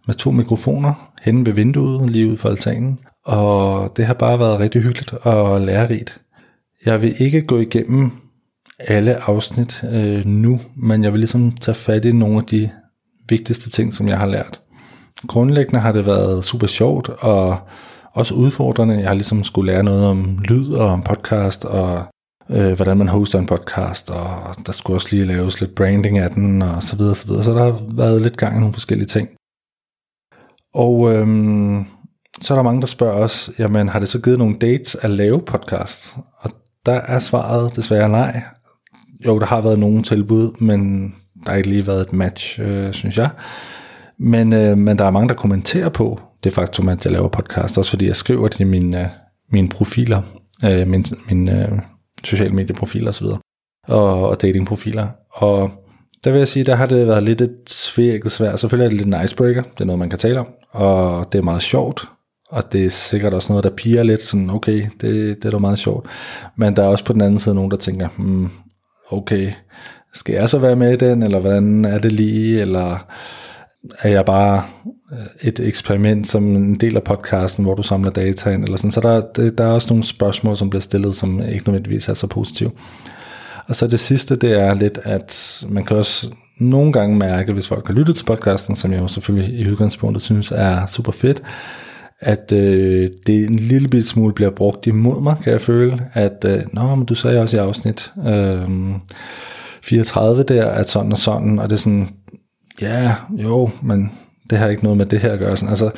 med 0.08 0.16
to 0.16 0.32
mikrofoner 0.32 1.12
henne 1.22 1.46
ved 1.46 1.54
vinduet 1.54 2.10
lige 2.10 2.32
ud 2.32 2.38
for 2.38 2.50
altanen. 2.50 3.00
Og 3.24 3.92
det 3.98 4.06
har 4.06 4.14
bare 4.14 4.40
været 4.40 4.60
rigtig 4.60 4.82
hyggeligt 4.82 5.14
og 5.14 5.62
lærerigt. 5.62 6.22
Jeg 6.86 7.02
vil 7.02 7.16
ikke 7.20 7.42
gå 7.42 7.60
igennem 7.60 8.12
alle 8.80 9.16
afsnit 9.16 9.84
øh, 9.92 10.26
nu, 10.26 10.60
men 10.76 11.04
jeg 11.04 11.12
vil 11.14 11.20
ligesom 11.20 11.52
tage 11.52 11.76
fat 11.76 12.06
i 12.06 12.12
nogle 12.12 12.38
af 12.38 12.44
de 12.44 12.70
vigtigste 13.30 13.70
ting, 13.70 13.94
som 13.94 14.08
jeg 14.08 14.20
har 14.20 14.28
lært. 14.28 14.62
Grundlæggende 15.28 15.80
har 15.80 15.92
det 15.92 16.06
været 16.06 16.46
super 16.46 16.68
sjovt 16.68 17.10
og 17.10 17.58
også 18.14 18.34
udfordrende. 18.34 19.00
Jeg 19.00 19.08
har 19.08 19.14
ligesom 19.14 19.44
skulle 19.44 19.72
lære 19.72 19.84
noget 19.84 20.06
om 20.08 20.40
lyd 20.50 20.72
og 20.72 20.88
om 20.88 21.02
podcast, 21.02 21.66
og 21.66 22.04
øh, 22.50 22.74
hvordan 22.74 22.98
man 22.98 23.08
hoster 23.08 23.40
en 23.40 23.46
podcast, 23.46 24.10
og 24.10 24.56
der 24.66 24.72
skulle 24.72 24.98
også 24.98 25.08
lige 25.12 25.26
laves 25.26 25.62
lidt 25.62 25.76
branding 25.76 26.18
af 26.18 26.30
den, 26.30 26.62
og 26.62 26.84
så 26.84 26.96
videre, 26.96 27.16
så 27.16 27.28
videre. 27.28 27.44
Så 27.44 27.54
der 27.54 27.64
har 27.64 27.80
været 27.96 28.22
lidt 28.22 28.38
gang 28.38 28.56
i 28.56 28.60
nogle 28.60 28.74
forskellige 28.74 29.08
ting. 29.08 29.30
Og 30.74 31.14
øhm, 31.14 31.86
så 32.42 32.54
er 32.54 32.58
der 32.58 32.64
mange, 32.64 32.82
der 32.82 32.88
spørger 32.88 33.24
os, 33.24 33.52
jamen 33.60 33.90
har 33.90 34.00
det 34.00 34.10
så 34.10 34.22
givet 34.22 34.40
nogle 34.40 34.56
dates 34.62 34.96
at 34.96 35.10
lave 35.10 35.42
podcast? 35.42 36.18
Og 36.38 36.50
der 36.86 36.94
er 36.94 37.20
svaret 37.20 37.76
desværre 37.76 38.10
nej. 38.10 38.42
Jo, 39.26 39.40
der 39.40 39.46
har 39.46 39.62
været 39.62 39.80
nogle 39.80 40.04
tilbud, 40.04 40.62
men 40.62 41.10
der 41.44 41.50
har 41.52 41.58
ikke 41.58 41.70
lige 41.70 41.88
været 41.88 42.02
et 42.02 42.14
match, 42.14 42.60
øh, 42.62 42.94
synes 42.94 43.18
jeg. 43.18 43.30
Men, 44.18 44.54
øh, 44.54 44.78
men 44.78 45.00
der 45.00 45.06
er 45.06 45.12
mange, 45.12 45.30
der 45.30 45.36
kommenterer 45.36 45.90
på 45.90 46.20
det 46.44 46.54
faktum, 46.54 46.90
at 46.90 47.06
jeg 47.06 47.14
laver 47.14 47.28
podcast, 47.28 47.78
også 47.78 47.90
fordi 47.90 48.08
jeg 48.08 48.16
skriver 48.16 48.48
det 48.48 48.60
i 48.60 48.64
mine, 48.64 49.02
øh, 49.02 49.08
mine 49.50 49.70
profiler, 49.70 50.22
øh, 50.66 50.88
mine, 50.88 51.04
mine 51.30 51.68
øh, 51.68 51.80
sociale 52.24 52.54
medieprofiler 52.54 53.10
osv., 53.10 53.26
og, 53.88 54.30
og 54.30 54.42
datingprofiler. 54.42 55.08
Og 55.32 55.72
der 56.24 56.32
vil 56.32 56.38
jeg 56.38 56.48
sige, 56.48 56.66
der 56.66 56.76
har 56.76 56.86
det 56.86 57.08
været 57.08 57.24
lidt 57.24 57.42
et 57.42 57.58
svært 57.68 58.32
svært. 58.32 58.60
Selvfølgelig 58.60 58.86
er 58.86 58.90
det 58.90 58.98
lidt 58.98 59.16
en 59.16 59.24
icebreaker, 59.24 59.62
det 59.62 59.82
er 59.82 59.86
noget, 59.86 60.00
man 60.00 60.10
kan 60.10 60.20
tale 60.20 60.40
om, 60.40 60.48
og 60.72 61.32
det 61.32 61.38
er 61.38 61.44
meget 61.44 61.62
sjovt, 61.62 62.08
og 62.50 62.72
det 62.72 62.86
er 62.86 62.90
sikkert 62.90 63.34
også 63.34 63.52
noget, 63.52 63.64
der 63.64 63.70
piger 63.70 64.04
lidt, 64.04 64.24
sådan 64.24 64.50
okay, 64.50 64.86
det, 65.02 65.36
det 65.36 65.46
er 65.46 65.52
da 65.52 65.58
meget 65.58 65.80
sjovt. 65.80 66.08
Men 66.56 66.76
der 66.76 66.84
er 66.84 66.88
også 66.88 67.06
på 67.06 67.14
den 67.14 67.22
anden 67.22 67.40
side 67.40 67.56
nogen, 67.56 67.72
der 67.72 67.78
tænker, 67.78 68.08
hmm, 68.18 68.50
okay, 69.12 69.52
skal 70.14 70.36
jeg 70.36 70.50
så 70.50 70.60
være 70.60 70.76
med 70.76 70.94
i 70.94 70.96
den, 70.96 71.24
eller 71.24 71.40
hvordan 71.40 71.86
er 71.86 71.98
det 71.98 72.12
lige, 72.12 72.62
eller 72.62 73.06
er 74.00 74.10
jeg 74.10 74.26
bare 74.26 74.64
øh, 75.12 75.18
et 75.42 75.60
eksperiment 75.60 76.28
som 76.28 76.56
en 76.56 76.76
del 76.76 76.96
af 76.96 77.04
podcasten, 77.04 77.66
hvor 77.66 77.76
du 77.76 77.84
samler 77.84 78.12
data 78.12 78.50
ind, 78.50 78.64
eller 78.64 78.78
sådan. 78.78 78.92
Så 78.92 79.02
der, 79.02 79.50
der 79.50 79.64
er 79.64 79.72
også 79.72 79.88
nogle 79.90 80.04
spørgsmål, 80.04 80.58
som 80.58 80.70
bliver 80.70 80.82
stillet, 80.82 81.16
som 81.16 81.42
ikke 81.42 81.70
nødvendigvis 81.70 82.10
er 82.10 82.14
så 82.14 82.28
positive. 82.28 82.72
Og 83.68 83.76
så 83.76 83.88
det 83.88 84.00
sidste, 84.00 84.36
det 84.36 84.52
er 84.52 84.74
lidt, 84.74 85.00
at 85.04 85.64
man 85.70 85.86
kan 85.86 85.98
også 85.98 86.30
nogle 86.58 86.94
gange 86.94 87.18
mærke, 87.18 87.54
hvis 87.54 87.68
folk 87.68 87.88
har 87.88 87.94
lyttet 87.94 88.16
til 88.16 88.26
podcasten, 88.26 88.76
som 88.76 88.92
jeg 88.92 89.02
jo 89.02 89.08
selvfølgelig 89.08 89.60
i 89.60 89.72
udgangspunktet 89.72 90.22
synes 90.22 90.52
er 90.52 90.86
super 90.86 91.12
fedt, 91.12 91.42
at 92.20 92.52
øh, 92.52 93.10
det 93.28 93.46
en 93.46 93.60
lille 93.60 93.88
bit 93.88 94.08
smule 94.08 94.34
bliver 94.34 94.52
brugt 94.52 94.88
imod 94.88 95.22
mig, 95.22 95.36
kan 95.44 95.52
jeg 95.52 95.62
føle, 95.62 96.02
at 96.14 96.46
øh, 96.48 96.64
nå, 96.74 96.96
men 96.96 97.06
du 97.06 97.16
sagde 97.16 97.42
også 97.42 97.58
i 97.58 97.60
afsnit 97.60 98.14
øh, 98.28 98.70
34 99.84 100.44
der, 100.44 100.66
at 100.66 100.90
sådan 100.90 101.12
og 101.12 101.18
sådan, 101.18 101.60
og 101.60 101.70
det 101.70 101.76
er 101.76 101.80
sådan, 101.80 102.10
ja, 102.82 103.16
jo, 103.32 103.70
men 103.82 104.12
det 104.50 104.58
har 104.58 104.68
ikke 104.68 104.84
noget 104.84 104.98
med 104.98 105.06
det 105.06 105.20
her 105.20 105.32
at 105.32 105.40
gøre. 105.40 105.58
Sådan, 105.58 105.70
altså, 105.70 105.92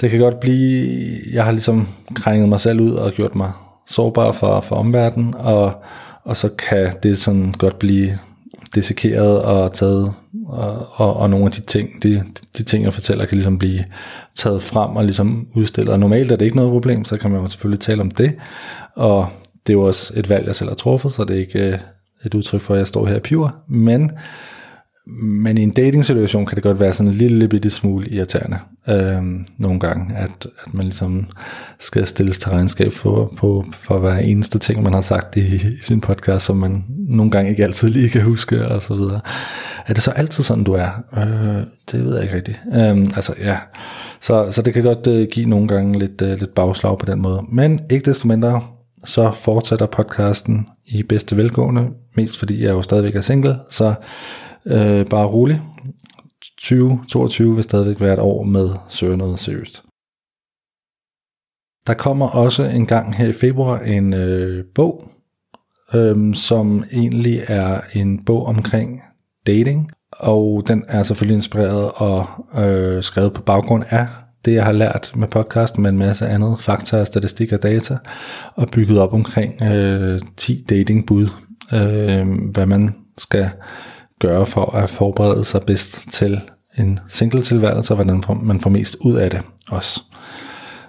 det 0.00 0.10
kan 0.10 0.20
godt 0.20 0.40
blive, 0.40 1.18
jeg 1.32 1.44
har 1.44 1.52
ligesom 1.52 1.88
krænget 2.14 2.48
mig 2.48 2.60
selv 2.60 2.80
ud 2.80 2.90
og 2.90 3.12
gjort 3.12 3.34
mig 3.34 3.52
sårbar 3.86 4.32
for, 4.32 4.60
for 4.60 4.76
omverdenen, 4.76 5.34
og, 5.34 5.82
og 6.24 6.36
så 6.36 6.48
kan 6.48 6.92
det 7.02 7.18
sådan 7.18 7.52
godt 7.52 7.78
blive 7.78 8.18
dissekeret 8.74 9.42
og 9.42 9.72
taget, 9.72 10.14
og, 10.46 10.86
og, 10.92 11.16
og 11.16 11.30
nogle 11.30 11.46
af 11.46 11.52
de 11.52 11.60
ting, 11.60 12.02
de, 12.02 12.24
de 12.58 12.62
ting, 12.62 12.84
jeg 12.84 12.92
fortæller, 12.92 13.26
kan 13.26 13.36
ligesom 13.36 13.58
blive 13.58 13.84
taget 14.34 14.62
frem 14.62 14.96
og 14.96 15.04
ligesom 15.04 15.48
udstillet. 15.54 15.92
Og 15.92 16.00
normalt 16.00 16.32
er 16.32 16.36
det 16.36 16.44
ikke 16.44 16.56
noget 16.56 16.70
problem, 16.70 17.04
så 17.04 17.16
kan 17.16 17.30
man 17.30 17.40
jo 17.40 17.46
selvfølgelig 17.46 17.80
tale 17.80 18.00
om 18.00 18.10
det, 18.10 18.34
og 18.94 19.28
det 19.66 19.72
er 19.72 19.76
jo 19.78 19.82
også 19.82 20.12
et 20.16 20.28
valg, 20.28 20.46
jeg 20.46 20.56
selv 20.56 20.70
har 20.70 20.74
truffet, 20.74 21.12
så 21.12 21.24
det 21.24 21.36
er 21.36 21.40
ikke 21.40 21.58
øh, 21.58 21.78
et 22.24 22.34
udtryk 22.34 22.60
for, 22.60 22.74
at 22.74 22.78
jeg 22.78 22.86
står 22.86 23.06
her 23.06 23.18
pure, 23.18 23.50
men 23.68 24.10
men 25.06 25.58
i 25.58 25.62
en 25.62 25.70
dating-situation 25.70 26.46
kan 26.46 26.54
det 26.54 26.62
godt 26.62 26.80
være 26.80 26.92
sådan 26.92 27.12
en 27.12 27.18
lille 27.18 27.48
bitte 27.48 27.70
smule 27.70 28.08
irriterende 28.08 28.58
øh, 28.88 29.22
nogle 29.58 29.80
gange, 29.80 30.16
at, 30.16 30.46
at 30.66 30.74
man 30.74 30.84
ligesom 30.84 31.26
skal 31.78 32.06
stilles 32.06 32.38
til 32.38 32.50
regnskab 32.50 32.92
for, 32.92 33.34
på, 33.36 33.64
for 33.72 33.98
hver 33.98 34.18
eneste 34.18 34.58
ting, 34.58 34.82
man 34.82 34.92
har 34.92 35.00
sagt 35.00 35.36
i, 35.36 35.54
i 35.56 35.78
sin 35.80 36.00
podcast, 36.00 36.46
som 36.46 36.56
man 36.56 36.84
nogle 36.88 37.30
gange 37.30 37.50
ikke 37.50 37.64
altid 37.64 37.88
lige 37.88 38.08
kan 38.08 38.22
huske, 38.22 38.68
og 38.68 38.82
så 38.82 38.94
videre. 38.94 39.20
Er 39.86 39.94
det 39.94 40.02
så 40.02 40.10
altid 40.10 40.44
sådan, 40.44 40.64
du 40.64 40.72
er? 40.72 40.88
Øh, 41.16 41.66
det 41.92 42.04
ved 42.04 42.14
jeg 42.14 42.22
ikke 42.22 42.36
rigtigt. 42.36 42.60
Øh, 42.74 43.16
altså, 43.16 43.34
ja. 43.40 43.58
Så, 44.20 44.50
så 44.50 44.62
det 44.62 44.74
kan 44.74 44.82
godt 44.82 45.06
øh, 45.06 45.28
give 45.32 45.46
nogle 45.46 45.68
gange 45.68 45.98
lidt, 45.98 46.22
øh, 46.22 46.38
lidt 46.38 46.54
bagslag 46.54 46.98
på 46.98 47.06
den 47.06 47.22
måde. 47.22 47.42
Men 47.52 47.80
ikke 47.90 48.10
desto 48.10 48.28
mindre, 48.28 48.62
så 49.04 49.32
fortsætter 49.32 49.86
podcasten 49.86 50.66
i 50.86 51.02
bedste 51.02 51.36
velgående, 51.36 51.88
mest 52.16 52.38
fordi 52.38 52.64
jeg 52.64 52.70
jo 52.70 52.82
stadigvæk 52.82 53.16
er 53.16 53.20
single, 53.20 53.56
så 53.70 53.94
Øh, 54.66 55.06
bare 55.06 55.26
rolig. 55.26 55.62
2022 56.58 57.54
vil 57.54 57.64
stadigvæk 57.64 58.00
være 58.00 58.12
et 58.12 58.18
år 58.18 58.42
med 58.42 58.70
søge 58.88 59.16
noget 59.16 59.40
seriøst. 59.40 59.84
Der 61.86 61.94
kommer 61.94 62.28
også 62.28 62.64
en 62.64 62.86
gang 62.86 63.16
her 63.16 63.26
i 63.26 63.32
februar 63.32 63.78
en 63.80 64.12
øh, 64.12 64.64
bog, 64.74 65.10
øh, 65.94 66.34
som 66.34 66.84
egentlig 66.92 67.42
er 67.48 67.80
en 67.92 68.24
bog 68.24 68.46
omkring 68.46 69.02
dating, 69.46 69.90
og 70.12 70.64
den 70.68 70.84
er 70.88 71.02
selvfølgelig 71.02 71.34
inspireret 71.34 71.90
og 71.94 72.26
øh, 72.64 73.02
skrevet 73.02 73.32
på 73.32 73.42
baggrund 73.42 73.84
af 73.90 74.06
det, 74.44 74.54
jeg 74.54 74.64
har 74.64 74.72
lært 74.72 75.12
med 75.16 75.28
podcasten, 75.28 75.82
med 75.82 75.90
en 75.90 75.98
masse 75.98 76.26
andet 76.26 76.60
fakta, 76.60 77.04
statistik 77.04 77.52
og 77.52 77.62
data, 77.62 77.98
og 78.54 78.68
bygget 78.70 78.98
op 78.98 79.12
omkring 79.12 79.62
øh, 79.62 80.20
10 80.36 80.64
datingbud, 80.70 81.28
øh, 81.72 82.26
hvad 82.52 82.66
man 82.66 82.94
skal 83.18 83.50
gøre 84.20 84.46
for 84.46 84.74
at 84.74 84.90
forberede 84.90 85.44
sig 85.44 85.62
bedst 85.62 86.10
til 86.10 86.40
en 86.78 87.00
single 87.08 87.42
tilværelse, 87.42 87.92
og 87.92 87.96
hvordan 87.96 88.22
man 88.42 88.60
får 88.60 88.70
mest 88.70 88.96
ud 89.00 89.14
af 89.14 89.30
det 89.30 89.42
også. 89.68 90.02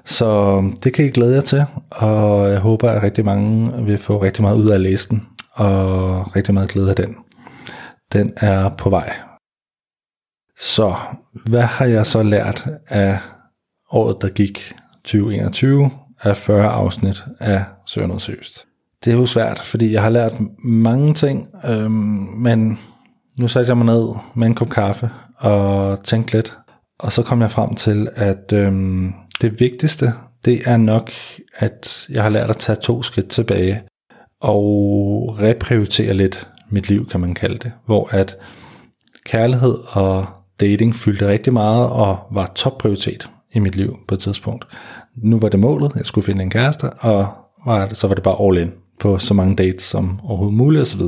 Så 0.05 0.57
øhm, 0.57 0.77
det 0.77 0.93
kan 0.93 1.05
I 1.05 1.09
glæde 1.09 1.35
jer 1.35 1.41
til, 1.41 1.65
og 1.91 2.49
jeg 2.49 2.59
håber, 2.59 2.89
at 2.89 3.03
rigtig 3.03 3.25
mange 3.25 3.83
vil 3.85 3.97
få 3.97 4.21
rigtig 4.21 4.41
meget 4.41 4.57
ud 4.57 4.69
af 4.69 4.75
at 4.75 4.81
læse 4.81 5.09
den, 5.09 5.27
og 5.53 6.35
rigtig 6.35 6.53
meget 6.53 6.69
glæde 6.69 6.89
af 6.89 6.95
den. 6.95 7.15
Den 8.13 8.33
er 8.37 8.69
på 8.69 8.89
vej. 8.89 9.13
Så 10.59 10.95
hvad 11.45 11.61
har 11.61 11.85
jeg 11.85 12.05
så 12.05 12.23
lært 12.23 12.67
af 12.87 13.19
året, 13.91 14.21
der 14.21 14.29
gik 14.29 14.73
2021 15.03 15.91
af 16.21 16.37
40 16.37 16.69
afsnit 16.69 17.25
af 17.39 17.63
Søren 17.85 18.19
Søst? 18.19 18.65
Det 19.05 19.13
er 19.13 19.17
jo 19.17 19.25
svært, 19.25 19.59
fordi 19.59 19.93
jeg 19.93 20.01
har 20.01 20.09
lært 20.09 20.33
mange 20.63 21.13
ting, 21.13 21.47
øhm, 21.65 21.91
men 22.37 22.79
nu 23.39 23.47
satte 23.47 23.69
jeg 23.69 23.77
mig 23.77 23.85
ned 23.85 24.07
med 24.35 24.47
en 24.47 24.55
kop 24.55 24.69
kaffe 24.69 25.09
og 25.37 26.03
tænkte 26.03 26.33
lidt, 26.33 26.57
og 26.99 27.11
så 27.11 27.23
kom 27.23 27.41
jeg 27.41 27.51
frem 27.51 27.75
til, 27.75 28.09
at 28.15 28.53
øhm, 28.53 29.13
det 29.41 29.59
vigtigste, 29.59 30.13
det 30.45 30.61
er 30.65 30.77
nok, 30.77 31.11
at 31.55 32.07
jeg 32.09 32.23
har 32.23 32.29
lært 32.29 32.49
at 32.49 32.57
tage 32.57 32.75
to 32.75 33.03
skridt 33.03 33.27
tilbage 33.27 33.81
og 34.41 35.37
reprioritere 35.41 36.13
lidt 36.13 36.49
mit 36.69 36.89
liv, 36.89 37.09
kan 37.09 37.19
man 37.19 37.33
kalde 37.33 37.57
det. 37.57 37.71
Hvor 37.85 38.09
at 38.11 38.37
kærlighed 39.25 39.77
og 39.87 40.25
dating 40.59 40.95
fyldte 40.95 41.27
rigtig 41.27 41.53
meget 41.53 41.89
og 41.89 42.19
var 42.31 42.51
topprioritet 42.55 43.29
i 43.53 43.59
mit 43.59 43.75
liv 43.75 43.97
på 44.07 44.15
et 44.15 44.19
tidspunkt. 44.19 44.67
Nu 45.15 45.39
var 45.39 45.49
det 45.49 45.59
målet, 45.59 45.91
jeg 45.95 46.05
skulle 46.05 46.25
finde 46.25 46.43
en 46.43 46.49
kæreste, 46.49 46.89
og 46.89 47.27
var, 47.65 47.93
så 47.93 48.07
var 48.07 48.15
det 48.15 48.23
bare 48.23 48.47
all 48.47 48.57
in 48.57 48.71
på 48.99 49.19
så 49.19 49.33
mange 49.33 49.55
dates 49.55 49.83
som 49.83 50.19
overhovedet 50.23 50.57
muligt 50.57 50.81
osv. 50.81 51.01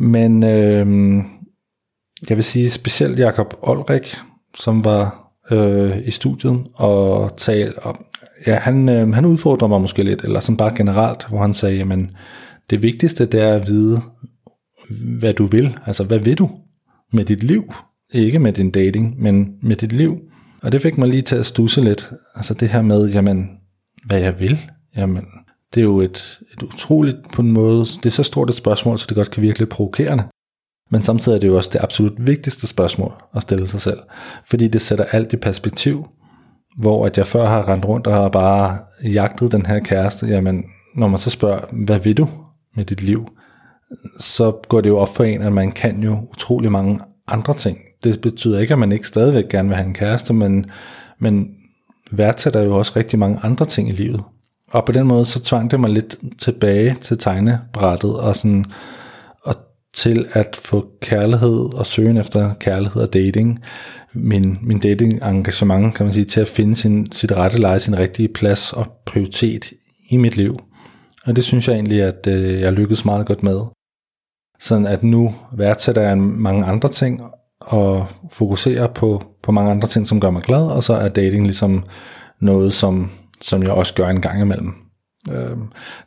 Men 0.00 0.44
øh, 0.44 1.16
jeg 2.28 2.36
vil 2.36 2.44
sige 2.44 2.70
specielt 2.70 3.18
Jakob 3.18 3.54
Olrik, 3.62 4.16
som 4.54 4.84
var 4.84 5.32
øh, 5.50 5.96
i 6.04 6.10
studiet 6.10 6.64
og 6.74 7.36
talte 7.36 7.78
om, 7.78 8.04
ja, 8.46 8.54
han, 8.54 8.88
øh, 8.88 9.12
han 9.12 9.24
udfordrer 9.24 9.68
mig 9.68 9.80
måske 9.80 10.02
lidt, 10.02 10.22
eller 10.24 10.40
sådan 10.40 10.56
bare 10.56 10.76
generelt, 10.76 11.28
hvor 11.28 11.40
han 11.40 11.54
sagde, 11.54 11.76
jamen, 11.76 12.10
det 12.70 12.82
vigtigste 12.82 13.26
det 13.26 13.40
er 13.40 13.54
at 13.54 13.68
vide, 13.68 14.00
hvad 15.18 15.34
du 15.34 15.46
vil. 15.46 15.78
Altså, 15.86 16.04
hvad 16.04 16.18
vil 16.18 16.38
du 16.38 16.50
med 17.12 17.24
dit 17.24 17.42
liv? 17.42 17.72
Ikke 18.12 18.38
med 18.38 18.52
din 18.52 18.70
dating, 18.70 19.22
men 19.22 19.54
med 19.62 19.76
dit 19.76 19.92
liv. 19.92 20.18
Og 20.62 20.72
det 20.72 20.82
fik 20.82 20.98
mig 20.98 21.08
lige 21.08 21.22
til 21.22 21.36
at 21.36 21.46
stusse 21.46 21.80
lidt. 21.80 22.10
Altså 22.34 22.54
det 22.54 22.68
her 22.68 22.82
med, 22.82 23.10
jamen, 23.10 23.50
hvad 24.06 24.20
jeg 24.20 24.40
vil. 24.40 24.58
Jamen, 24.96 25.24
det 25.74 25.80
er 25.80 25.84
jo 25.84 26.00
et, 26.00 26.40
et 26.52 26.62
utroligt 26.62 27.16
på 27.32 27.42
en 27.42 27.52
måde, 27.52 27.80
det 27.80 28.06
er 28.06 28.10
så 28.10 28.22
stort 28.22 28.50
et 28.50 28.56
spørgsmål, 28.56 28.98
så 28.98 29.06
det 29.08 29.16
godt 29.16 29.30
kan 29.30 29.42
virke 29.42 29.58
lidt 29.58 29.70
provokerende. 29.70 30.24
Men 30.90 31.02
samtidig 31.02 31.36
er 31.36 31.40
det 31.40 31.48
jo 31.48 31.56
også 31.56 31.70
det 31.72 31.80
absolut 31.82 32.26
vigtigste 32.26 32.66
spørgsmål 32.66 33.12
at 33.34 33.42
stille 33.42 33.68
sig 33.68 33.80
selv. 33.80 33.98
Fordi 34.44 34.68
det 34.68 34.80
sætter 34.80 35.04
alt 35.04 35.32
i 35.32 35.36
perspektiv, 35.36 36.08
hvor 36.76 37.06
at 37.06 37.18
jeg 37.18 37.26
før 37.26 37.46
har 37.46 37.68
rendt 37.68 37.84
rundt 37.84 38.06
og 38.06 38.14
har 38.14 38.28
bare 38.28 38.78
jagtet 39.02 39.52
den 39.52 39.66
her 39.66 39.80
kæreste, 39.80 40.26
jamen 40.26 40.64
når 40.96 41.08
man 41.08 41.18
så 41.18 41.30
spørger, 41.30 41.60
hvad 41.86 41.98
vil 41.98 42.16
du 42.16 42.28
med 42.76 42.84
dit 42.84 43.02
liv? 43.02 43.28
Så 44.18 44.60
går 44.68 44.80
det 44.80 44.90
jo 44.90 44.98
op 44.98 45.16
for 45.16 45.24
en, 45.24 45.42
at 45.42 45.52
man 45.52 45.72
kan 45.72 46.02
jo 46.02 46.28
utrolig 46.32 46.72
mange 46.72 47.00
andre 47.26 47.54
ting. 47.54 47.78
Det 48.04 48.20
betyder 48.20 48.58
ikke, 48.58 48.72
at 48.72 48.78
man 48.78 48.92
ikke 48.92 49.08
stadigvæk 49.08 49.48
gerne 49.48 49.68
vil 49.68 49.76
have 49.76 49.86
en 49.86 49.94
kæreste, 49.94 50.34
men, 50.34 50.66
men 51.18 51.48
værdsætter 52.10 52.60
jo 52.60 52.76
også 52.76 52.92
rigtig 52.96 53.18
mange 53.18 53.40
andre 53.42 53.66
ting 53.66 53.88
i 53.88 53.92
livet. 53.92 54.22
Og 54.70 54.84
på 54.84 54.92
den 54.92 55.06
måde, 55.06 55.26
så 55.26 55.42
tvang 55.42 55.70
det 55.70 55.80
mig 55.80 55.90
lidt 55.90 56.16
tilbage 56.38 56.96
til 57.00 57.18
tegnebrættet, 57.18 58.14
og, 58.16 58.36
sådan, 58.36 58.64
og 59.42 59.54
til 59.94 60.26
at 60.32 60.56
få 60.62 60.86
kærlighed 61.00 61.74
og 61.74 61.86
søgen 61.86 62.16
efter 62.16 62.54
kærlighed 62.54 63.02
og 63.02 63.12
dating, 63.12 63.64
min, 64.12 64.58
min 64.62 64.80
dating 64.80 65.24
engagement, 65.24 65.94
kan 65.94 66.06
man 66.06 66.12
sige, 66.12 66.24
til 66.24 66.40
at 66.40 66.48
finde 66.48 66.76
sin, 66.76 67.12
sit 67.12 67.32
rette 67.32 67.58
leje, 67.58 67.80
sin 67.80 67.98
rigtige 67.98 68.28
plads 68.28 68.72
og 68.72 68.86
prioritet 69.06 69.72
i 70.10 70.16
mit 70.16 70.36
liv. 70.36 70.58
Og 71.24 71.36
det 71.36 71.44
synes 71.44 71.68
jeg 71.68 71.74
egentlig, 71.74 72.02
at 72.02 72.26
øh, 72.26 72.60
jeg 72.60 72.72
lykkedes 72.72 73.04
meget 73.04 73.26
godt 73.26 73.42
med. 73.42 73.60
Sådan 74.60 74.86
at 74.86 75.02
nu 75.02 75.34
værdsætter 75.52 76.02
jeg 76.02 76.18
mange 76.18 76.64
andre 76.64 76.88
ting, 76.88 77.22
og 77.60 78.06
fokuserer 78.30 78.86
på, 78.86 79.22
på 79.42 79.52
mange 79.52 79.70
andre 79.70 79.88
ting, 79.88 80.06
som 80.06 80.20
gør 80.20 80.30
mig 80.30 80.42
glad, 80.42 80.62
og 80.62 80.82
så 80.82 80.94
er 80.94 81.08
dating 81.08 81.44
ligesom 81.44 81.84
noget, 82.40 82.72
som 82.72 83.10
som 83.40 83.62
jeg 83.62 83.70
også 83.70 83.94
gør 83.94 84.08
en 84.08 84.20
gang 84.20 84.40
imellem. 84.40 84.74
Øh, 85.30 85.56